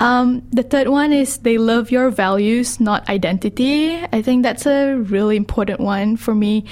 [0.00, 3.94] Um, the third one is they love your values, not identity.
[4.12, 6.64] I think that's a really important one for me.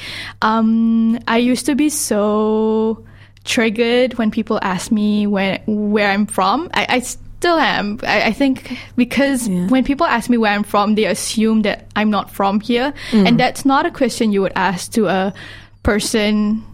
[0.43, 3.05] Um, I used to be so
[3.45, 6.69] triggered when people ask me where where I'm from.
[6.75, 7.99] I, I still am.
[8.03, 9.69] I, I think because Yeah.
[9.69, 13.39] when people ask me where I'm from, they assume that I'm not from here, and
[13.39, 15.33] that's not a question you would ask to a
[15.83, 16.65] person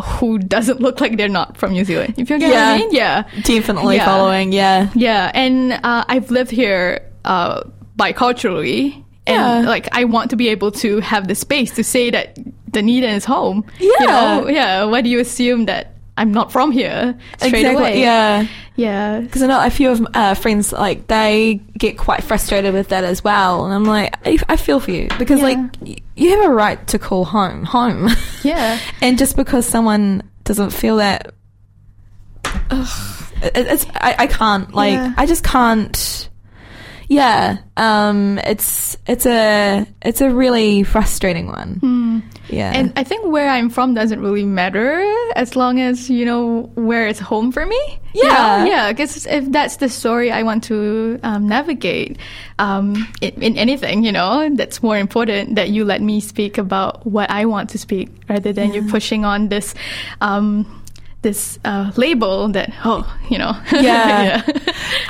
[0.00, 2.14] who doesn't look like they're not from New Zealand.
[2.16, 2.70] If you get what Yeah.
[2.72, 2.90] I mean?
[2.92, 3.22] Yeah.
[3.42, 4.04] Definitely Yeah.
[4.04, 4.52] following.
[4.52, 4.88] Yeah.
[4.94, 7.62] Yeah, and uh, I've lived here uh,
[7.98, 8.94] biculturally,
[9.26, 9.68] and Yeah.
[9.68, 12.38] like I want to be able to have the space to say that
[12.72, 13.64] Dunedin is home.
[13.78, 14.06] You Yeah.
[14.06, 14.48] know?
[14.48, 14.84] yeah.
[14.84, 18.00] Why do you assume that I'm not from here straight away.
[18.00, 18.46] Yeah.
[18.76, 19.20] Yeah.
[19.20, 23.04] Because I know a few of uh, friends like they get quite frustrated with that
[23.04, 25.46] as well, and I'm like, I, I feel for you because Yeah.
[25.46, 28.08] like you have a right to call home home,
[28.42, 28.78] Yeah.
[29.00, 31.32] and just because someone doesn't feel that,
[32.70, 35.14] ugh, it, it's I, I can't like Yeah.
[35.16, 36.26] I just can't.
[37.08, 42.22] Yeah, um, it's it's a it's a really frustrating one.
[42.52, 45.00] Yeah, And I think where I'm from doesn't really matter
[45.36, 47.80] as long as you know where it's home for me.
[48.14, 48.58] You Yeah.
[48.58, 48.64] know?
[48.66, 48.92] yeah.
[48.92, 52.18] Because if that's the story I want to um, navigate
[52.58, 57.06] um, in, in anything, you know, that's more important that you let me speak about
[57.06, 59.74] what I want to speak rather than you pushing on this.
[60.20, 60.66] Um,
[61.22, 64.40] this uh, label that oh you know Yeah.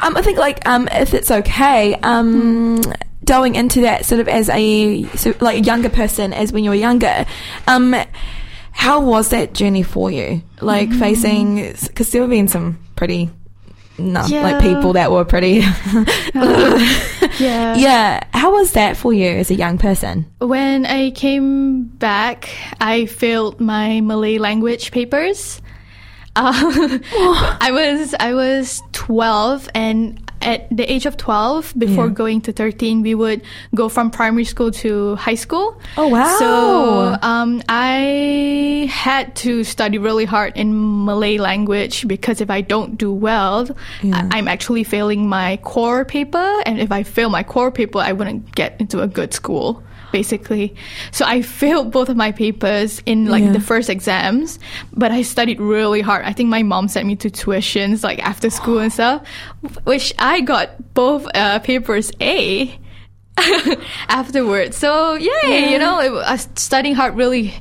[0.03, 2.83] Um, I think like um, if it's okay, um,
[3.25, 6.71] going into that sort of as a so, like a younger person, as when you
[6.71, 7.27] were younger,
[7.67, 7.95] um,
[8.73, 10.43] how was that journey for you?
[10.61, 13.31] Like facing because there have been some pretty.
[13.99, 15.57] No, like people that were pretty.
[17.39, 20.25] yeah yeah, how was that for you as a young person?
[20.39, 22.49] When I came back,
[22.81, 25.61] I failed my Malay language papers.
[26.37, 26.99] Uh,
[27.61, 32.13] I was I was twelve, and at the age of twelve, before Yeah.
[32.15, 33.43] going to thirteen, we would
[33.75, 35.79] go from primary school to high school.
[35.99, 36.37] Oh, wow.
[36.39, 42.97] So um, I had to study really hard in Malay language because if I don't
[42.97, 43.69] do well,
[44.03, 44.29] Yeah.
[44.31, 48.13] I, I'm actually failing my core paper, and if I fail my core paper, I
[48.13, 49.83] wouldn't get into a good school.
[50.13, 50.75] Basically,
[51.13, 53.53] so I failed both of my papers in like Yeah.
[53.53, 54.59] the first exams,
[54.93, 56.25] but I studied really hard.
[56.25, 59.23] I think my mom sent me to tuitions like after school and stuff,
[59.85, 62.77] which I got both uh, papers A
[64.09, 64.77] afterwards.
[64.77, 67.55] So yay, you know, it, uh, studying hard really,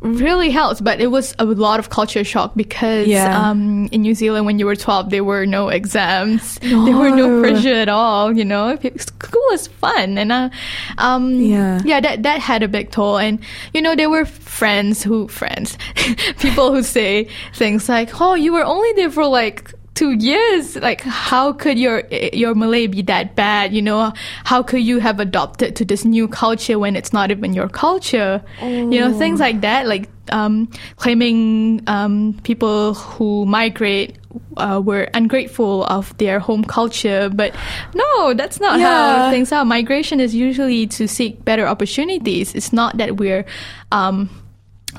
[0.00, 0.80] really helps.
[0.80, 3.34] But it was a lot of culture shock because Yeah.
[3.50, 7.28] um, in New Zealand, when you were twelve, there were no exams, there were no
[7.28, 7.40] No.
[7.42, 8.36] pressure at all.
[8.36, 10.50] You know, school was fun, and uh,
[10.98, 11.80] um, Yeah.
[11.84, 13.18] yeah, that that had a big toll.
[13.18, 13.38] And
[13.74, 15.76] you know, there were friends who friends,
[16.38, 21.00] people who say things like, "Oh, you were only there for like." Two years, like
[21.02, 23.74] how could your your Malay be that bad?
[23.74, 24.12] You know,
[24.44, 28.38] how could you have adopted to this new culture when it's not even your culture?
[28.62, 30.70] You know, things like that, like um,
[31.02, 34.14] claiming um, people who migrate
[34.56, 37.28] uh, were ungrateful of their home culture.
[37.28, 37.56] But
[37.94, 38.86] no, that's not Yeah.
[38.86, 39.64] how things are.
[39.64, 42.54] Migration is usually to seek better opportunities.
[42.54, 43.44] It's not that we're
[43.90, 44.30] um,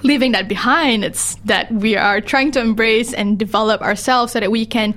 [0.03, 1.03] leaving that behind.
[1.03, 4.95] It's that we are trying to embrace and develop ourselves so that we can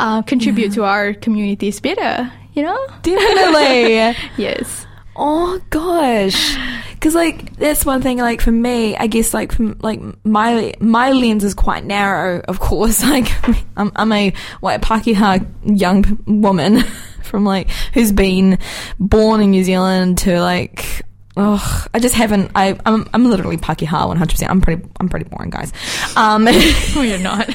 [0.00, 2.30] uh, contribute to our communities better.
[2.54, 2.86] You know?
[3.02, 4.16] Definitely.
[4.36, 4.86] Yes.
[5.16, 6.56] Oh gosh,
[6.94, 8.18] because like that's one thing.
[8.18, 12.40] Like for me, I guess like from like my my lens is quite narrow.
[12.48, 13.28] Of course, like
[13.76, 16.82] I'm I'm a white Pakeha young woman
[17.22, 18.58] from like who's been
[18.98, 21.02] born in New Zealand to like.
[21.36, 22.52] Oh, I just haven't.
[22.54, 24.30] I, I'm, I'm literally Pakeha 100.
[24.30, 25.72] percent I'm pretty, I'm pretty boring, guys.
[26.16, 26.46] Um,
[26.94, 27.48] you're not.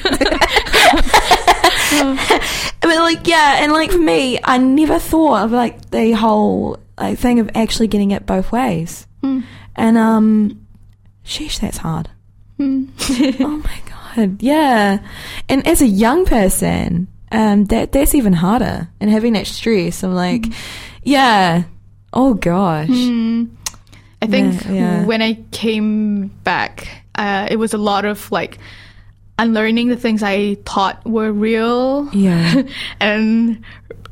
[2.81, 7.19] But like, yeah, and like for me, I never thought of like the whole like
[7.19, 9.05] thing of actually getting it both ways.
[9.75, 10.65] And um,
[11.25, 12.09] sheesh, that's hard.
[12.59, 13.81] oh my
[14.15, 14.99] god, yeah.
[15.47, 18.89] And as a young person, um, that that's even harder.
[18.99, 20.45] And having that stress, I'm like,
[21.03, 21.63] yeah.
[22.13, 22.87] Oh gosh.
[24.21, 25.05] I think Yeah, yeah.
[25.05, 28.57] when I came back, uh, it was a lot of like
[29.37, 32.09] unlearning the things I thought were real.
[32.13, 32.63] Yeah.
[32.99, 33.63] and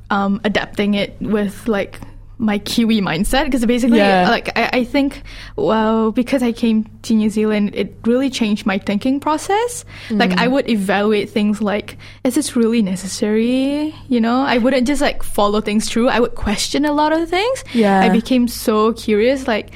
[0.10, 2.00] um, adapting it with like
[2.40, 4.30] my Kiwi mindset because basically, Yeah.
[4.30, 5.24] like I, I think,
[5.56, 9.84] well, because I came to New Zealand, it really changed my thinking process.
[10.12, 10.38] Like Mm.
[10.40, 13.96] I would evaluate things like, is this really necessary?
[14.08, 16.10] You know, I wouldn't just like follow things through.
[16.10, 17.64] I would question a lot of things.
[17.74, 18.02] Yeah.
[18.02, 19.48] I became so curious.
[19.48, 19.72] Like,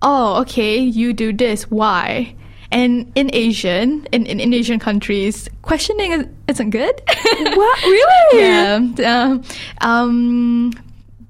[0.00, 1.70] oh, okay, you do this.
[1.70, 2.34] Why?
[2.72, 7.00] And in Asian, in, in, in Asian countries, questioning is, isn't good.
[7.06, 8.40] what really?
[8.42, 8.80] yeah.
[9.04, 9.42] Um,
[9.82, 10.72] um,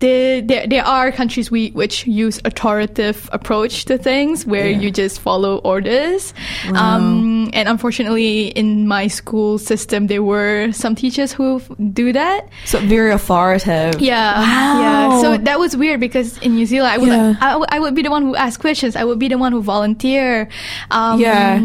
[0.01, 4.79] there, there, there are countries we, which use authoritative approach to things where Yeah.
[4.81, 6.35] you just follow orders.
[6.69, 6.97] Wow.
[6.97, 11.61] Um, and unfortunately, in my school system, there were some teachers who
[11.93, 12.49] do that.
[12.67, 14.01] So very authoritative.
[14.03, 14.81] Yeah, Wow.
[14.81, 15.21] yeah.
[15.23, 17.35] So that was weird because in New Zealand, I would, Yeah.
[17.41, 18.97] I, would- I would be the one who asked questions.
[18.97, 20.49] I would be the one who volunteer.
[20.91, 21.59] Um, Yeah.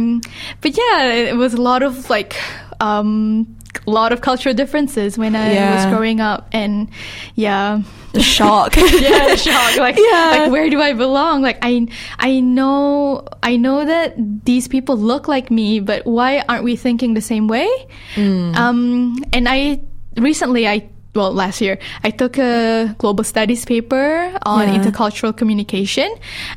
[0.61, 2.35] But yeah, it was a lot of like
[2.79, 3.45] um,
[3.87, 5.75] a lot of cultural differences when I Yeah.
[5.75, 6.89] was growing up, and
[7.35, 7.81] yeah,
[8.13, 8.75] The shock.
[8.77, 9.77] yeah, the shock.
[9.77, 10.35] Like, Yeah.
[10.43, 11.41] like where do I belong?
[11.41, 11.87] Like, I,
[12.19, 17.13] I know, I know that these people look like me, but why aren't we thinking
[17.13, 17.69] the same way?
[18.15, 18.55] Mm.
[18.55, 19.79] Um, and I
[20.17, 24.79] recently, I well, last year, I took a global studies paper on Yeah.
[24.79, 26.07] intercultural communication,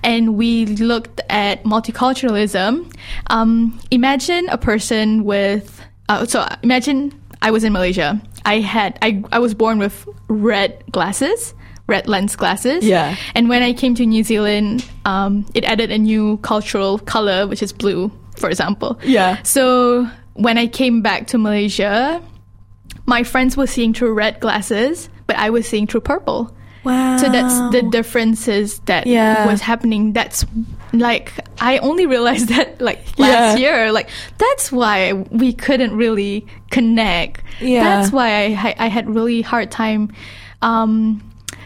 [0.04, 2.86] and we looked at multiculturalism.
[3.30, 7.12] Um, imagine a person with, uh, so imagine
[7.42, 8.20] I was in Malaysia.
[8.44, 11.54] I had, I, I was born with red glasses,
[11.86, 12.84] red lens glasses.
[12.84, 13.16] Yeah.
[13.34, 17.62] And when I came to New Zealand, um, it added a new cultural color, which
[17.62, 18.98] is blue, for example.
[19.02, 19.42] Yeah.
[19.42, 22.22] So when I came back to Malaysia,
[23.06, 26.54] my friends were seeing through red glasses, but I was seeing through purple.
[26.84, 27.16] Wow.
[27.16, 29.46] So that's the differences that Yeah.
[29.46, 30.12] was happening.
[30.12, 30.44] That's
[31.00, 33.84] like I only realized that like last Yeah.
[33.86, 33.92] year.
[33.92, 37.42] Like that's why we couldn't really connect.
[37.60, 37.84] Yeah.
[37.84, 40.12] That's why I I had really hard time
[40.62, 41.20] um,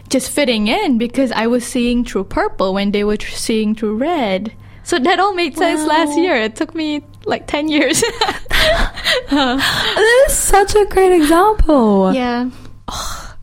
[0.08, 3.96] just fitting in because I was seeing through purple when they were tr- seeing through
[3.98, 4.52] red.
[4.84, 6.34] So that all made sense last year.
[6.36, 8.02] It took me like ten years.
[9.30, 12.12] That is such a great example.
[12.14, 12.50] yeah.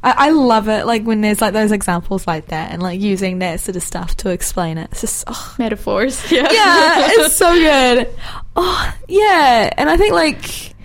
[0.06, 3.39] I, I love it, like when there's like those examples like that, and like using
[3.39, 4.89] that sort of stuff to explain it.
[4.91, 6.32] It's just, oh, Metaphors.
[6.32, 6.48] Yeah.
[6.52, 8.10] yeah, it's so good.
[8.56, 10.76] Oh, yeah, and I think like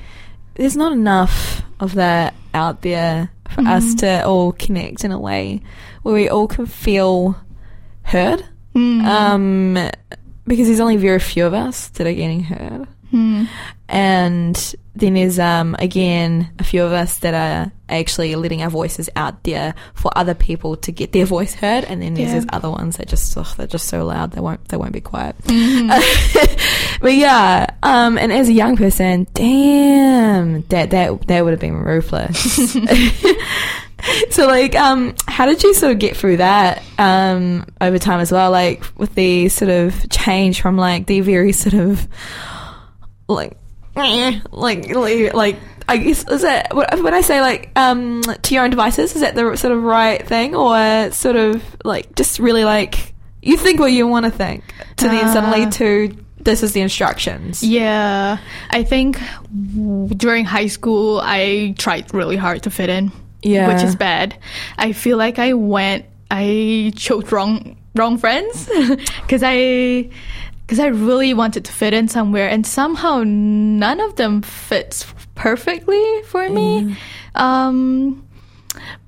[0.54, 5.60] there's not enough of that out there for us to all connect in a way
[6.02, 7.36] where we all can feel
[8.02, 8.44] heard.
[8.74, 9.74] Um,
[10.46, 12.86] because there's only very few of us that are getting heard.
[13.88, 19.08] And then there's um again a few of us that are actually letting our voices
[19.16, 22.40] out there for other people to get their voice heard, and then there's Yeah.
[22.40, 25.00] these other ones that just oh, they're just so loud they won't they won't be
[25.00, 25.34] quiet.
[27.00, 31.76] but yeah, um, and as a young person, damn, that that that would have been
[31.76, 32.72] ruthless.
[34.30, 38.30] so like, um, how did you sort of get through that um over time as
[38.32, 38.50] well?
[38.50, 42.06] Like with the sort of change from like the very sort of
[43.34, 43.56] like
[43.96, 44.88] eh, like
[45.34, 45.56] like
[45.88, 49.34] I guess is that when I say like um to your own devices is that
[49.34, 53.90] the sort of right thing or sort of like just really like you think what
[53.92, 54.62] you want to think
[54.96, 55.32] to then Ah.
[55.32, 58.38] suddenly to this is the instructions Yeah,
[58.70, 59.18] I think
[59.74, 63.12] w- during high school I tried really hard to fit in.
[63.42, 63.72] Yeah.
[63.72, 64.36] which is bad.
[64.76, 68.68] I feel like I went, I chose wrong wrong friends
[69.22, 70.10] because I
[70.70, 75.04] because I really wanted to fit in somewhere, and somehow none of them fits
[75.34, 76.94] perfectly for me.
[77.34, 78.22] Um,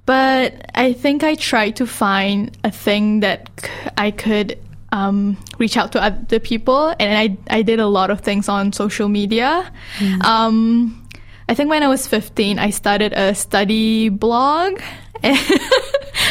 [0.05, 4.59] but I think I tried to find a thing that c- I could
[4.91, 8.73] um, reach out to other people, and I I did a lot of things on
[8.73, 9.71] social media.
[10.27, 10.99] Um,
[11.49, 14.81] I think when I was 15, I started a study blog.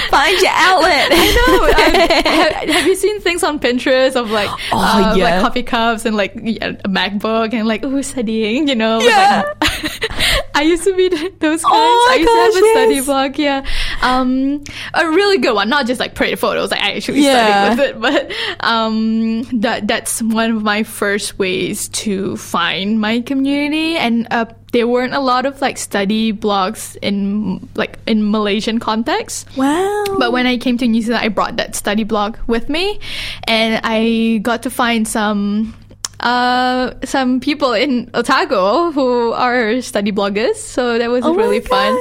[0.10, 2.32] find your outlet I know.
[2.32, 5.23] have, have you seen things on Pinterest of like, Oh, uh, yeah.
[5.23, 8.99] like coffee cups and like yeah, a MacBook and like oh studying, you know?
[9.01, 9.43] Yeah.
[9.62, 9.71] like-
[10.56, 11.63] I used to be those guys.
[11.65, 13.06] Oh my I used to have gosh, a study yes.
[13.06, 13.39] blog.
[13.39, 13.65] Yeah,
[14.04, 15.69] um, a really good one.
[15.69, 16.69] Not just like pretty photos.
[16.71, 17.73] Like I actually Yeah.
[17.73, 23.21] studied with it, but um, that that's one of my first ways to find my
[23.21, 24.27] community and.
[24.30, 29.45] Uh, there weren't a lot of like study blogs in like in Malaysian context.
[29.58, 29.81] wow
[30.17, 33.00] But when I came to New Zealand, I brought that study blog with me,
[33.48, 35.74] and I got to find some
[36.20, 40.56] uh, some people in Otago who are study bloggers.
[40.56, 41.98] So that was Oh really fun.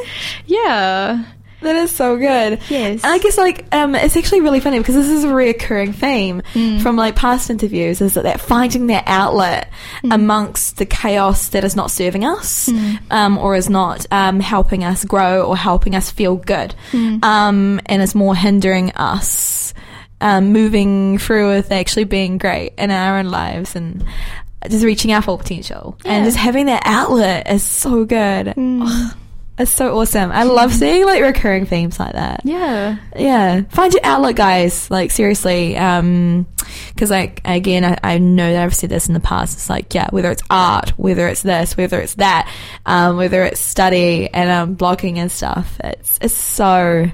[0.46, 1.24] Yeah.
[1.62, 2.58] That is so good.
[2.68, 3.04] Yes.
[3.04, 6.42] And I guess like um it's actually really funny because this is a reoccurring theme
[6.54, 6.80] Mm.
[6.82, 9.70] from like past interviews is that, that finding their outlet
[10.02, 10.14] Mm.
[10.14, 12.68] amongst the chaos that is not serving us
[13.10, 16.74] um or is not um helping us grow or helping us feel good.
[16.92, 17.22] Mm.
[17.24, 19.74] Um and is more hindering us
[20.22, 24.04] um moving through with actually being great in our own lives and
[24.68, 25.96] just reaching our full potential.
[26.04, 26.20] And Yeah.
[26.22, 26.24] Mm.
[26.24, 28.54] just having that outlet is so good.
[29.60, 30.32] It's so awesome.
[30.32, 32.40] I love seeing like recurring themes like that.
[32.44, 32.96] Yeah.
[33.14, 33.62] Yeah.
[33.68, 34.90] Find your outlet, guys.
[34.90, 35.76] Like, seriously.
[35.76, 36.46] Um,
[36.96, 39.58] cause like, again, I, I know that I've said this in the past.
[39.58, 42.50] It's like, yeah, whether it's art, whether it's this, whether it's that,
[42.86, 47.10] um, whether it's study and, um, blogging and stuff, it's, it's so,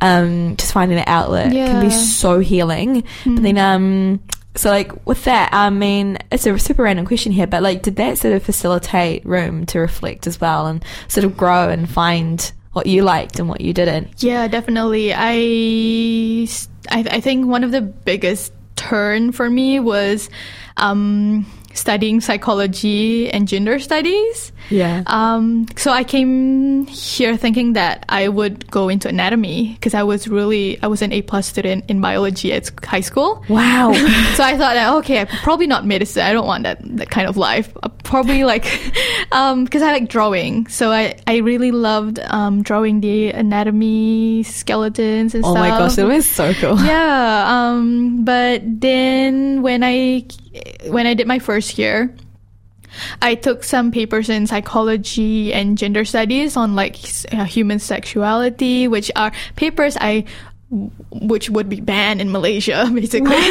[0.00, 3.04] um, just finding an outlet can be so healing.
[3.24, 4.20] But then, um,
[4.54, 7.96] so like with that, I mean, it's a super random question here, but like, did
[7.96, 12.52] that sort of facilitate room to reflect as well and sort of grow and find
[12.72, 14.22] what you liked and what you didn't?
[14.22, 15.12] Yeah, definitely.
[15.14, 16.48] I,
[16.90, 20.30] I, I think one of the biggest turn for me was
[20.76, 24.52] um, studying psychology and gender studies.
[24.70, 25.02] Yeah.
[25.06, 30.28] Um, so I came here thinking that I would go into anatomy because I was
[30.28, 33.44] really I was an A plus student in biology at high school.
[33.48, 33.92] wow.
[34.38, 36.22] So I thought that okay, probably not medicine.
[36.22, 37.76] I don't want that that kind of life.
[37.82, 38.62] Uh, Probably like
[39.28, 40.66] because I like drawing.
[40.68, 45.56] So I I really loved um, drawing the anatomy skeletons and oh stuff.
[45.56, 46.78] Oh my gosh, that was so cool.
[46.88, 47.44] Yeah.
[47.48, 50.24] Um, but then when I
[50.88, 52.14] when I did my first year,
[53.22, 56.96] I took some papers in psychology and gender studies on like
[57.32, 60.24] uh, human sexuality, which are papers I
[61.10, 63.36] which would be banned in Malaysia, basically.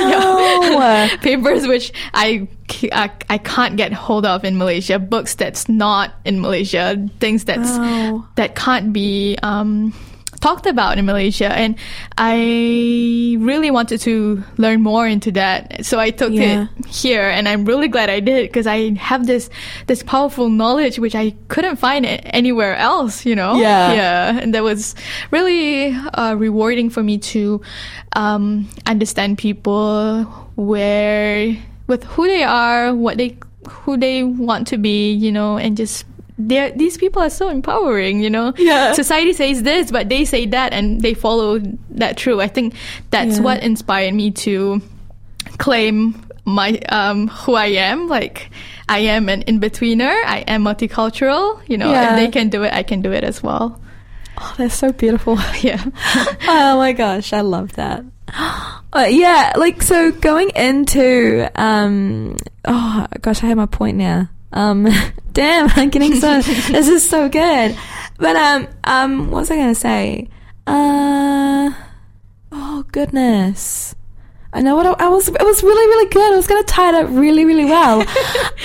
[0.67, 1.07] Wow.
[1.21, 2.47] papers which I
[2.91, 4.99] I can't get hold of in Malaysia.
[4.99, 6.95] Books that's not in Malaysia.
[7.19, 8.27] Things that's Wow.
[8.35, 9.93] that can't be um,
[10.39, 11.75] talked about in Malaysia, and
[12.17, 15.85] I really wanted to learn more into that.
[15.85, 16.67] So I took Yeah.
[16.77, 19.49] it here, and I'm really glad I did because I have this
[19.87, 23.25] this powerful knowledge which I couldn't find it anywhere else.
[23.25, 23.93] You know, Yeah.
[23.93, 24.95] yeah, and that was
[25.31, 27.61] really uh, rewarding for me to
[28.15, 30.23] um, understand people
[30.55, 31.55] where
[31.87, 36.05] with who they are, what they who they want to be, you know, and just
[36.37, 38.53] these people are so empowering, you know.
[38.57, 38.93] Yeah.
[38.93, 41.59] Society says this, but they say that, and they follow
[41.91, 42.39] that true.
[42.41, 42.75] I think
[43.09, 43.43] that's Yeah.
[43.43, 44.81] what inspired me to
[45.57, 48.07] claim my um who I am.
[48.07, 48.49] Like
[48.87, 50.13] I am an in betweener.
[50.25, 51.59] I am multicultural.
[51.67, 52.11] You know, Yeah.
[52.13, 53.81] if they can do it, I can do it as well.
[54.39, 55.37] Oh, that's so beautiful.
[55.61, 55.83] Yeah.
[56.47, 58.03] oh my gosh, I love that.
[58.93, 62.35] Uh, yeah, like so going into um
[62.65, 64.29] oh gosh, I have my point now.
[64.53, 64.87] Um
[65.33, 67.77] damn, I'm getting so this is so good.
[68.17, 70.29] But um um what was I gonna say?
[70.65, 71.71] Uh
[72.51, 73.95] oh goodness.
[74.57, 75.27] I know what I, was.
[75.27, 76.33] It was really, really good.
[76.33, 78.03] I was going to tie it up really, really well.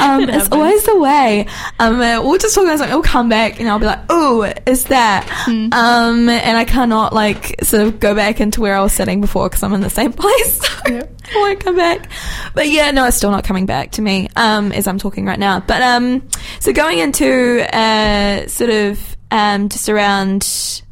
[0.00, 1.46] Um, it's always the way.
[1.78, 2.92] Um, uh, we'll just talk about something.
[2.92, 7.62] We'll come back, and I'll be like, "Oh, is that?" Um, and I cannot like
[7.62, 10.12] sort of go back into where I was sitting before because I'm in the same
[10.24, 10.58] place.
[10.66, 11.04] So Yeah.
[11.32, 12.10] I won't come back.
[12.52, 14.28] But yeah, no, it's still not coming back to me.
[14.34, 15.60] Um, as I'm talking right now.
[15.60, 16.26] But um,
[16.58, 20.82] so going into uh, sort of um, just around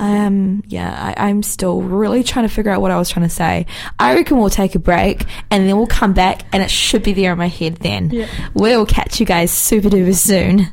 [0.00, 3.34] um, yeah, I, I'm still really trying to figure out what I was trying to
[3.34, 3.66] say.
[3.98, 7.12] I reckon we'll take a break and then we'll come back and it should be
[7.12, 8.08] there in my head then.
[8.08, 8.26] Yeah.
[8.54, 10.68] We'll catch you guys super duper soon.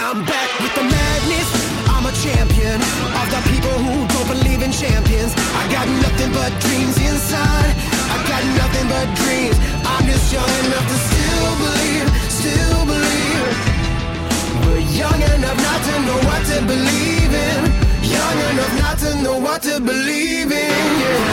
[0.00, 1.48] I'm back with the madness.
[1.92, 2.80] I'm a champion
[3.20, 5.36] of the people who don't believe in champions.
[5.60, 7.70] I got nothing but dreams inside.
[8.08, 9.56] I got nothing but dreams.
[9.84, 13.44] I'm just young enough to still believe, still believe.
[14.64, 17.60] But young enough not to know what to believe in.
[18.00, 20.88] Young enough not to know what to believe in.
[21.04, 21.29] Yeah.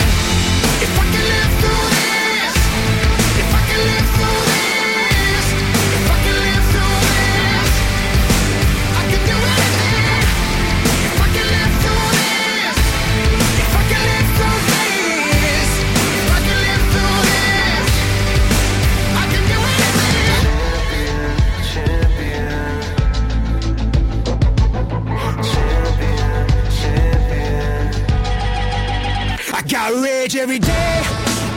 [30.28, 31.01] rage every day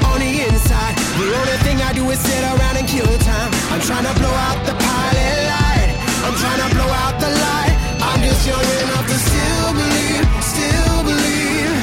[0.06, 0.94] on the inside.
[1.18, 3.50] The only thing I do is sit around and kill time.
[3.72, 5.90] I'm trying to blow out the pilot light.
[6.24, 7.74] I'm trying to blow out the light.
[8.08, 11.78] I'm just young enough to still believe, still believe.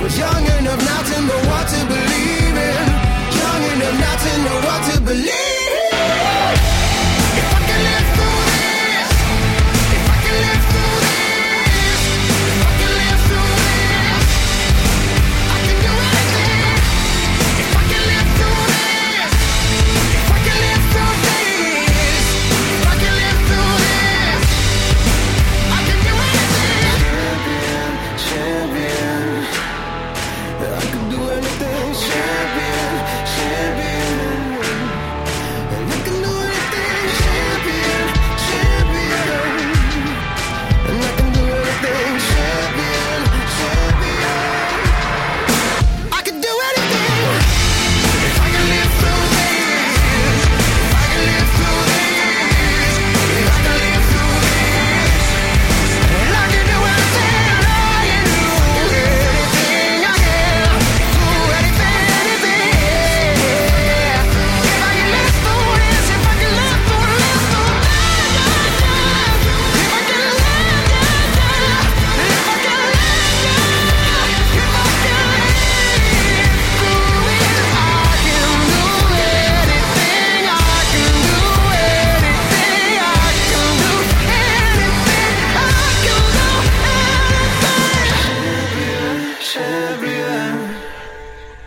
[0.00, 2.05] But young enough not to know what to believe.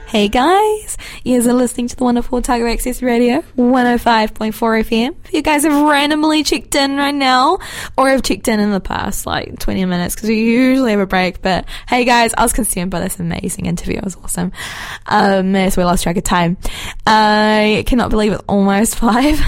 [0.09, 5.15] Hey guys, you guys are listening to the wonderful Otago Access Radio 105.4 FM.
[5.23, 7.59] If you guys have randomly checked in right now,
[7.95, 11.05] or have checked in in the past like 20 minutes, because we usually have a
[11.05, 13.97] break, but hey guys, I was consumed by this amazing interview.
[13.97, 14.51] It was awesome.
[15.05, 16.57] Um, so we lost track of time.
[17.05, 19.39] I cannot believe it's almost five.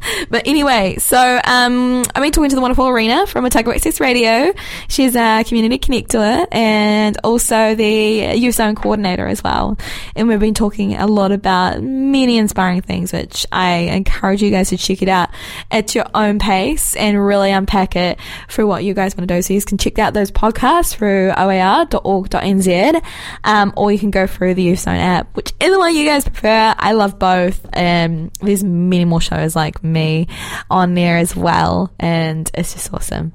[0.30, 4.52] But anyway, so um, I've been talking to the wonderful Arina from Otago Access Radio.
[4.88, 9.78] She's a community connector and also the youth zone coordinator as well.
[10.16, 14.68] And we've been talking a lot about many inspiring things, which I encourage you guys
[14.70, 15.30] to check it out
[15.70, 18.18] at your own pace and really unpack it
[18.48, 19.40] for what you guys want to do.
[19.40, 23.04] So you can check out those podcasts through oar.org.nz
[23.44, 26.74] um, or you can go through the youth zone app, whichever one you guys prefer.
[26.78, 27.64] I love both.
[27.74, 30.28] Um, there's many more shows like me
[30.70, 33.32] on there as well, and it's just awesome.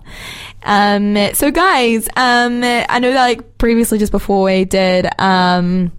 [0.64, 5.92] Um, so guys, um, I know that like previously, just before we did, um,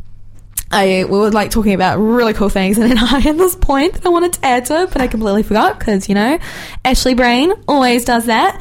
[0.74, 3.94] I we were like talking about really cool things, and then I had this point
[3.94, 6.38] that I wanted to add to it, but I completely forgot because you know,
[6.84, 8.56] Ashley Brain always does that.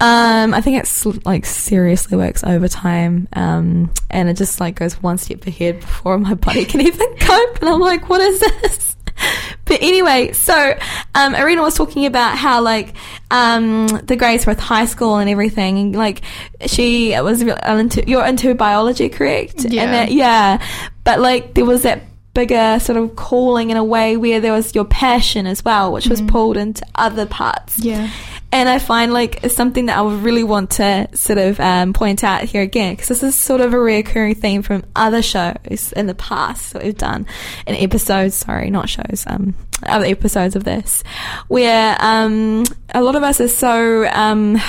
[0.00, 5.18] Um, I think it's like seriously works overtime, um, and it just like goes one
[5.18, 8.96] step ahead before my body can even cope, and I'm like, what is this?
[9.66, 10.76] But anyway, so
[11.14, 12.92] um, Arina was talking about how like
[13.30, 16.22] um, the Graysworth High School and everything, and like
[16.66, 19.64] she was really into you're into biology, correct?
[19.64, 19.84] Yeah.
[19.84, 20.66] And that, yeah.
[21.04, 22.02] But like there was that
[22.34, 26.08] bigger sort of calling in a way where there was your passion as well, which
[26.08, 27.78] was pulled into other parts.
[27.78, 28.10] Yeah.
[28.52, 32.24] And I find like something that I would really want to sort of um, point
[32.24, 36.06] out here again because this is sort of a recurring theme from other shows in
[36.06, 37.26] the past that we've done
[37.66, 38.34] in episodes.
[38.34, 39.24] Sorry, not shows.
[39.26, 41.02] Um, other episodes of this,
[41.48, 44.08] where um, a lot of us are so.
[44.08, 44.60] Um,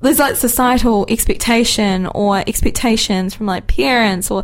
[0.00, 4.42] there's like societal expectation or expectations from like parents or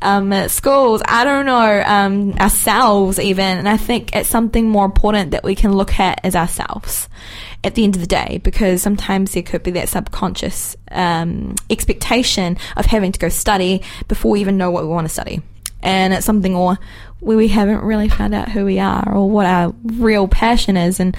[0.00, 1.02] um, schools.
[1.06, 5.54] I don't know um, ourselves even, and I think it's something more important that we
[5.54, 7.08] can look at as ourselves
[7.64, 12.56] at the end of the day because sometimes there could be that subconscious um, expectation
[12.76, 15.42] of having to go study before we even know what we want to study.
[15.82, 16.78] And it's something or
[17.20, 21.00] where we haven't really found out who we are or what our real passion is.
[21.00, 21.16] And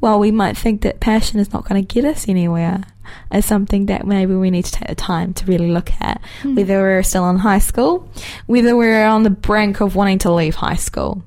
[0.00, 2.82] while we might think that passion is not going to get us anywhere,
[3.30, 6.20] it's something that maybe we need to take the time to really look at.
[6.54, 8.08] Whether we're still in high school,
[8.46, 11.22] whether we're on the brink of wanting to leave high school.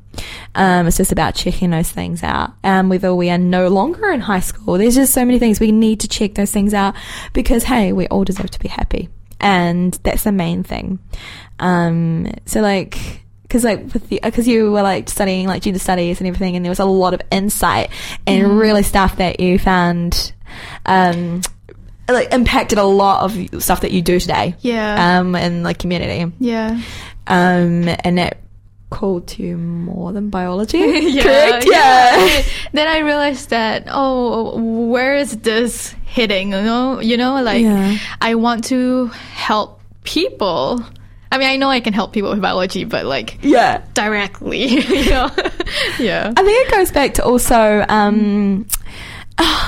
[0.55, 2.51] Um, it's just about checking those things out.
[2.63, 5.72] Um, whether we are no longer in high school, there's just so many things we
[5.72, 6.95] need to check those things out
[7.34, 9.09] because hey, we all deserve to be happy,
[9.39, 10.99] and that's the main thing.
[11.59, 13.24] Um, so like.
[13.49, 16.63] Because like with the because you were like studying like gender studies and everything, and
[16.63, 17.89] there was a lot of insight
[18.27, 20.31] and really stuff that you found,
[20.85, 21.41] um,
[22.07, 24.55] like impacted a lot of stuff that you do today.
[24.61, 25.19] Yeah.
[25.19, 26.31] Um, in like community.
[26.39, 26.79] Yeah.
[27.25, 28.37] Um, and that
[28.91, 30.77] called to you more than biology.
[31.09, 31.65] Yeah, Correct?
[31.67, 32.25] yeah.
[32.25, 32.41] Yeah.
[32.73, 36.51] then I realized that oh, where is this hitting?
[36.51, 37.97] You know, you know, like Yeah.
[38.21, 40.83] I want to help people.
[41.32, 43.82] I mean, I know I can help people with biology, but like Yeah.
[43.93, 45.30] directly, you know,
[45.99, 46.34] yeah.
[46.36, 48.65] I think it goes back to also, um,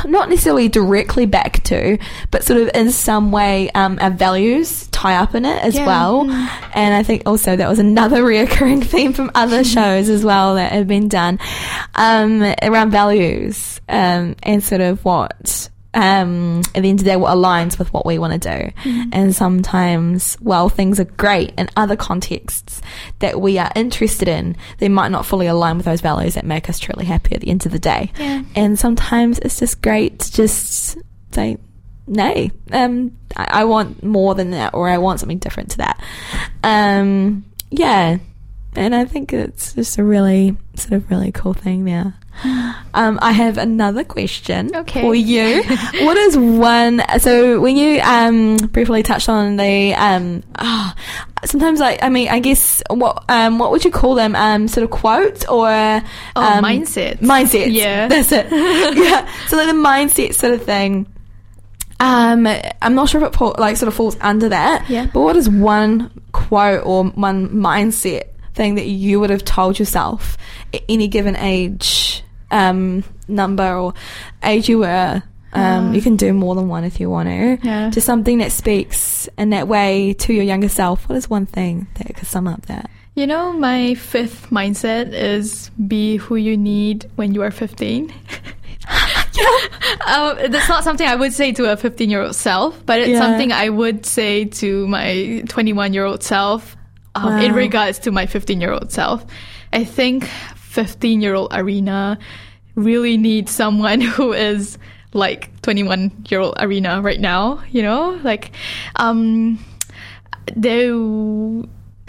[0.05, 1.97] not necessarily directly back to,
[2.31, 5.85] but sort of in some way, um, our values tie up in it as Yeah.
[5.85, 6.29] well.
[6.73, 10.71] And I think also that was another reoccurring theme from other shows as well that
[10.73, 11.39] have been done,
[11.95, 17.15] um, around values, um, and sort of what, um, at the end of the day,
[17.17, 18.71] what aligns with what we want to do.
[19.11, 22.81] And sometimes, while things are great in other contexts
[23.19, 26.69] that we are interested in, they might not fully align with those values that make
[26.69, 28.11] us truly happy at the end of the day.
[28.17, 28.43] Yeah.
[28.55, 30.97] And sometimes it's just great to just
[31.31, 31.57] say,
[32.07, 36.01] nay, um, I, I want more than that, or I want something different to that.
[36.63, 38.17] Um, yeah.
[38.75, 42.13] And I think it's just a really, sort of really cool thing there.
[42.93, 45.01] Um, I have another question Okay.
[45.01, 45.63] for you.
[46.05, 47.01] what is one?
[47.19, 50.95] So when you um, briefly touched on the um, ah,
[51.45, 54.35] sometimes like I mean I guess what um, what would you call them?
[54.35, 56.01] Um, sort of quotes or Oh,
[56.35, 57.19] um, mindsets.
[57.19, 57.71] Mindsets.
[57.73, 58.07] Yeah.
[58.09, 58.47] that's it.
[58.51, 59.29] yeah.
[59.47, 61.07] So like the mindset sort of thing.
[61.99, 62.47] Um,
[62.81, 64.89] I'm not sure if it like sort of falls under that.
[64.89, 65.05] Yeah.
[65.13, 70.37] But what is one quote or one mindset thing that you would have told yourself
[70.73, 73.93] at any given age, um, number or
[74.43, 75.23] age you were?
[75.53, 77.57] Um, you can do more than one if you want to.
[77.61, 77.89] Yeah.
[77.89, 81.09] Just something that speaks in that way to your younger self.
[81.09, 82.89] What is one thing that could sum up that?
[83.15, 88.13] You know, my fifth mindset is be who you need when you are 15.
[90.07, 93.09] um, that's not something I would say to a 15 year old self, but it's
[93.09, 93.19] Yeah.
[93.19, 96.75] something I would say to my 21 year old self
[97.15, 99.25] um, in regards to my 15 year old self.
[99.73, 102.17] I think 15 year old Arina
[102.75, 104.77] really needs someone who is
[105.13, 108.19] like 21 year old Arina right now, you know?
[108.23, 108.51] Like,
[108.95, 109.59] um,
[110.55, 110.89] they,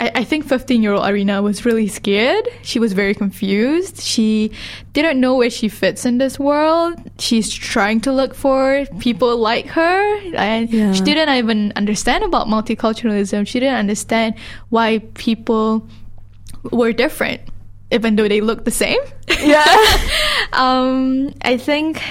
[0.03, 2.49] I, I think 15 year old Arina was really scared.
[2.63, 4.01] She was very confused.
[4.01, 4.51] She
[4.95, 6.95] didn't know where she fits in this world.
[7.21, 10.35] She's trying to look for people like her.
[10.35, 10.93] And Yeah.
[10.93, 13.47] she didn't even understand about multiculturalism.
[13.47, 14.35] She didn't understand
[14.71, 15.87] why people
[16.73, 17.41] were different,
[17.93, 18.99] even though they looked the same.
[19.41, 19.63] Yeah.
[20.53, 22.03] um, I think,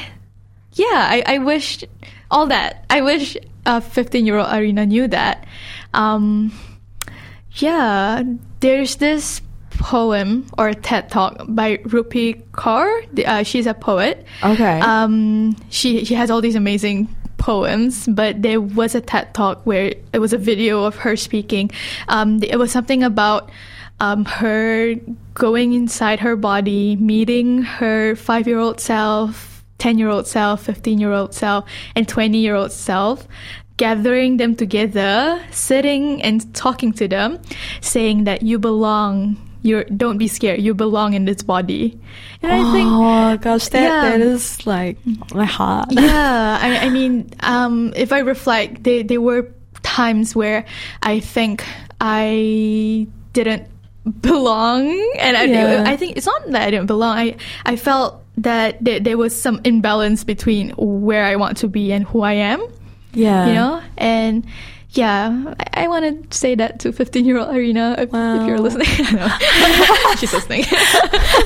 [0.74, 1.84] yeah, I, I wish
[2.30, 2.86] all that.
[2.90, 3.36] I wish
[3.66, 5.46] a 15 year old Arina knew that.
[5.94, 6.54] Um,
[7.56, 8.24] yeah,
[8.60, 9.42] there's this
[9.72, 12.88] poem or TED talk by Rupi Kaur.
[13.26, 14.26] Uh, she's a poet.
[14.44, 14.80] Okay.
[14.80, 19.96] Um, she she has all these amazing poems, but there was a TED talk where
[20.14, 21.72] it was a video of her speaking.
[22.08, 23.50] Um, it was something about
[24.00, 24.96] um, her
[25.34, 31.00] going inside her body, meeting her five year old self, ten year old self, fifteen
[31.00, 33.28] year old self, and twenty year old self.
[33.82, 37.42] Gathering them together, sitting and talking to them,
[37.82, 39.42] saying that you belong.
[39.64, 40.62] You don't be scared.
[40.62, 41.98] You belong in this body,
[42.46, 44.02] and I think oh gosh, that Yeah.
[44.10, 44.98] that is like
[45.34, 45.90] my heart.
[45.98, 49.50] yeah I, I mean um, if i reflect they there were
[49.82, 50.66] times where
[51.02, 51.66] i think
[52.02, 53.66] i didn't
[54.22, 54.86] belong
[55.20, 55.84] and I, Yeah.
[55.86, 59.34] I think it's not that i didn't belong i, I felt that there, there was
[59.40, 62.62] some imbalance between where i want to be and who i am
[63.14, 63.48] Yeah.
[63.48, 63.84] you know?
[63.98, 64.46] And
[64.94, 68.60] yeah i, I want to say that to 15 year old Arina if, if you're
[68.60, 68.88] listening.
[70.18, 70.66] She's listening.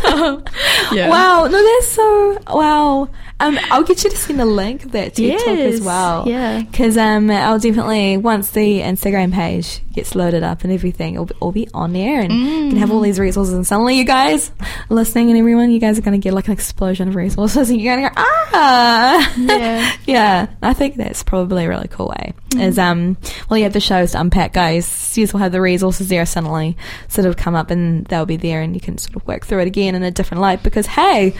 [0.06, 0.44] Um,
[0.92, 1.10] yeah.
[1.10, 3.10] Wow, no, that's so wow.
[3.40, 6.28] Um, I'll get you to send a link of that TED talk as well.
[6.28, 6.62] yeah.
[6.62, 11.36] because um, I'll definitely once the Instagram page gets loaded up and everything, it'll be,
[11.36, 13.54] it'll be on there and you can have all these resources.
[13.54, 14.52] And suddenly, you guys
[14.90, 17.82] listening and everyone, you guys are going to get like an explosion of resources, and
[17.82, 19.96] you're going to go ah, Yeah.
[20.06, 20.48] yeah.
[20.62, 22.34] I think that's probably a really cool way.
[22.58, 23.18] Is um,
[23.50, 25.18] well, you have the shows to unpack, guys.
[25.18, 26.78] You will have the resources there suddenly
[27.10, 29.60] sort of come up, and they'll be there, and you can sort of work through
[29.60, 30.64] it again in a different light.
[30.64, 31.34] Because hey,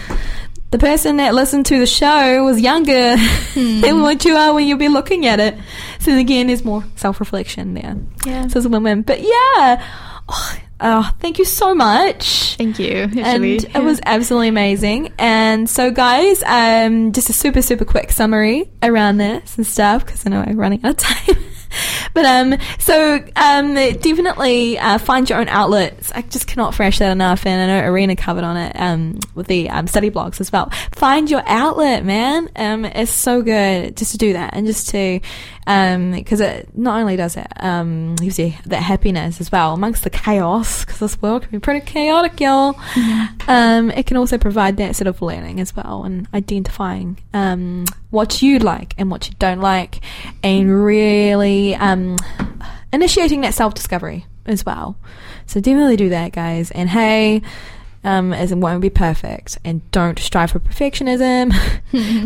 [0.76, 3.16] the person that listened to the show was younger
[3.56, 5.58] than what you are when you'll be looking at it.
[6.00, 7.96] So again, there's more self-reflection there.
[8.26, 8.48] Yeah.
[8.48, 9.82] So as a woman, but yeah.
[10.28, 13.04] Oh, oh, thank you so much Thank you.
[13.04, 15.14] and Actually, it was absolutely amazing.
[15.18, 20.26] And so, guys, um, just a super super quick summary around this and stuff because
[20.26, 21.38] I know I'm running out of time.
[22.14, 26.12] but um, so um, definitely uh, find your own outlets.
[26.14, 29.48] I just cannot fresh that enough, and I know Arina covered on it um, with
[29.48, 30.70] the um, study blogs as well.
[30.92, 32.50] Find your outlet, man.
[32.56, 35.20] Um, it's so good just to do that and just to
[35.66, 40.12] because it not only does it um, gives you that happiness as well amongst the
[40.12, 42.76] chaos because this world can be pretty chaotic, y'all.
[43.48, 47.86] Um, it can also provide that sort of learning as well and identifying um,
[48.16, 50.00] what you like and what you don't like,
[50.42, 52.18] and really um,
[52.92, 54.98] initiating that self discovery as well.
[55.46, 56.72] So definitely do that, guys.
[56.72, 57.42] And hey.
[58.04, 61.52] Um, as it won't be perfect, and don't strive for perfectionism,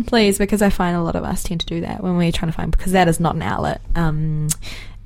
[0.06, 2.52] please, because I find a lot of us tend to do that when we're trying
[2.52, 3.80] to find because that is not an outlet.
[3.96, 4.48] Um,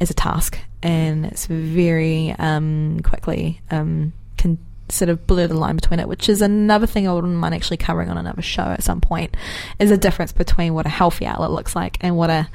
[0.01, 4.59] as a task, and it's very um, quickly um, can
[4.89, 7.79] sort of blur the line between it, which is another thing I wouldn't mind actually
[7.79, 9.37] covering on another show at some point.
[9.79, 12.49] Is a difference between what a healthy outlet looks like and what a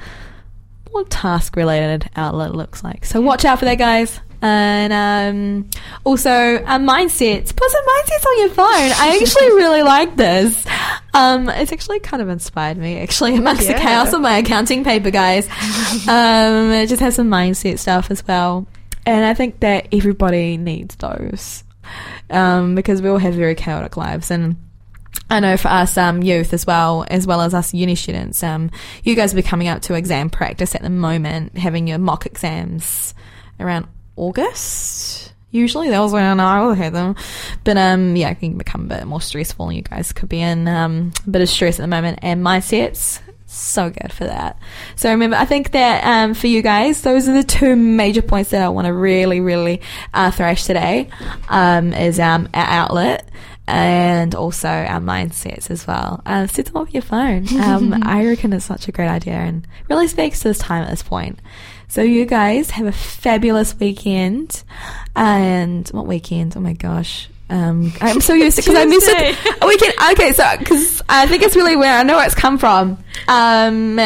[0.90, 3.04] what task related outlet looks like.
[3.04, 4.20] So watch out for that, guys.
[4.42, 5.70] And um,
[6.04, 7.54] also, uh, mindsets.
[7.54, 8.66] Put some mindsets on your phone.
[8.66, 10.66] I actually really like this.
[11.12, 15.10] Um, it's actually kind of inspired me, actually, amongst the chaos of my accounting paper,
[15.10, 15.46] guys.
[16.08, 18.66] um, it just has some mindset stuff as well.
[19.04, 21.64] And I think that everybody needs those
[22.30, 24.30] um, because we all have very chaotic lives.
[24.30, 24.56] And
[25.28, 28.70] I know for us um, youth as well, as well as us uni students, um,
[29.04, 32.26] you guys will be coming up to exam practice at the moment, having your mock
[32.26, 33.14] exams
[33.58, 33.86] around
[34.16, 35.32] August.
[35.52, 37.16] Usually, that was when I would have them,
[37.64, 40.40] but um, yeah, it can become a bit more stressful, and you guys could be
[40.40, 42.20] in um, a bit of stress at the moment.
[42.22, 43.20] And mindsets,
[43.50, 44.58] so good for that.
[44.96, 48.50] So remember, I think that um, for you guys, those are the two major points
[48.50, 49.80] that I want to really, really
[50.14, 51.08] uh, thrash today.
[51.48, 53.28] Um, is um, our outlet
[53.66, 56.22] and also our mindsets as well.
[56.26, 57.46] Uh, set them off your phone.
[57.60, 60.90] Um, I reckon it's such a great idea and really speaks to this time at
[60.90, 61.38] this point.
[61.88, 64.64] So you guys have a fabulous weekend.
[65.14, 66.56] And what weekend?
[66.56, 67.28] Oh my gosh.
[67.50, 69.62] Um, I'm so used to because I missed it.
[69.62, 69.94] A weekend.
[70.12, 73.02] Okay, so because I think it's really where I know where it's come from.
[73.28, 73.98] Um,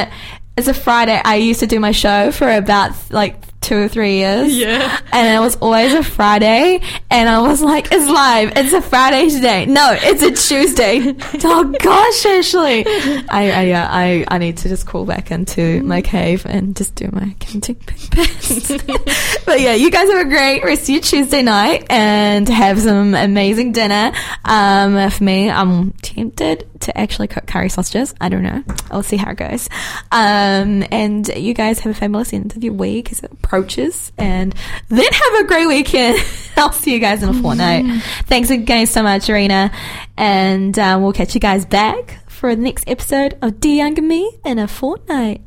[0.56, 1.20] it's a Friday.
[1.24, 4.56] I used to do my show for about like two or three years.
[4.56, 5.00] Yeah.
[5.10, 6.80] And it was always a Friday.
[7.10, 8.52] And I was like, it's live.
[8.56, 9.64] It's a Friday today.
[9.64, 11.00] No, it's a Tuesday.
[11.44, 12.84] oh gosh, Ashley.
[12.86, 16.94] I, I, uh, I, I need to just crawl back into my cave and just
[16.94, 18.68] do my counting best.
[19.46, 23.14] but yeah, you guys have a great rest of your Tuesday night and have some
[23.14, 24.12] amazing dinner.
[24.44, 28.14] Um, for me, I'm tempted to actually cook curry sausages.
[28.20, 28.62] I don't know.
[28.90, 29.68] I'll see how it goes.
[30.12, 34.54] Um, and you guys have a fabulous end of your week as it approaches and
[34.88, 36.18] then have a great weekend.
[36.56, 38.02] I'll see you guys in a fortnight.
[38.26, 39.70] Thanks again so much, Arina.
[40.16, 44.38] And um, we'll catch you guys back for the next episode of Dear Younger Me
[44.44, 45.40] in a fortnight.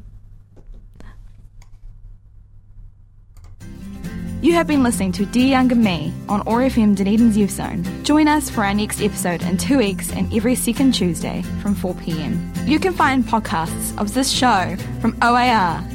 [4.40, 7.84] You have been listening to Dear Younger Me on OAR FM Dunedin's Youth Zone.
[8.04, 12.68] Join us for our next episode in two weeks and every second Tuesday from 4pm.
[12.68, 15.88] You can find podcasts of this show from oar.org.nz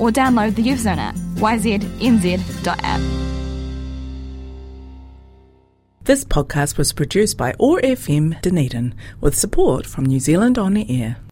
[0.00, 3.00] or download the Youth Zone app, yznz.app.
[6.02, 10.90] This podcast was produced by OAR FM Dunedin with support from New Zealand On the
[10.90, 11.18] Air.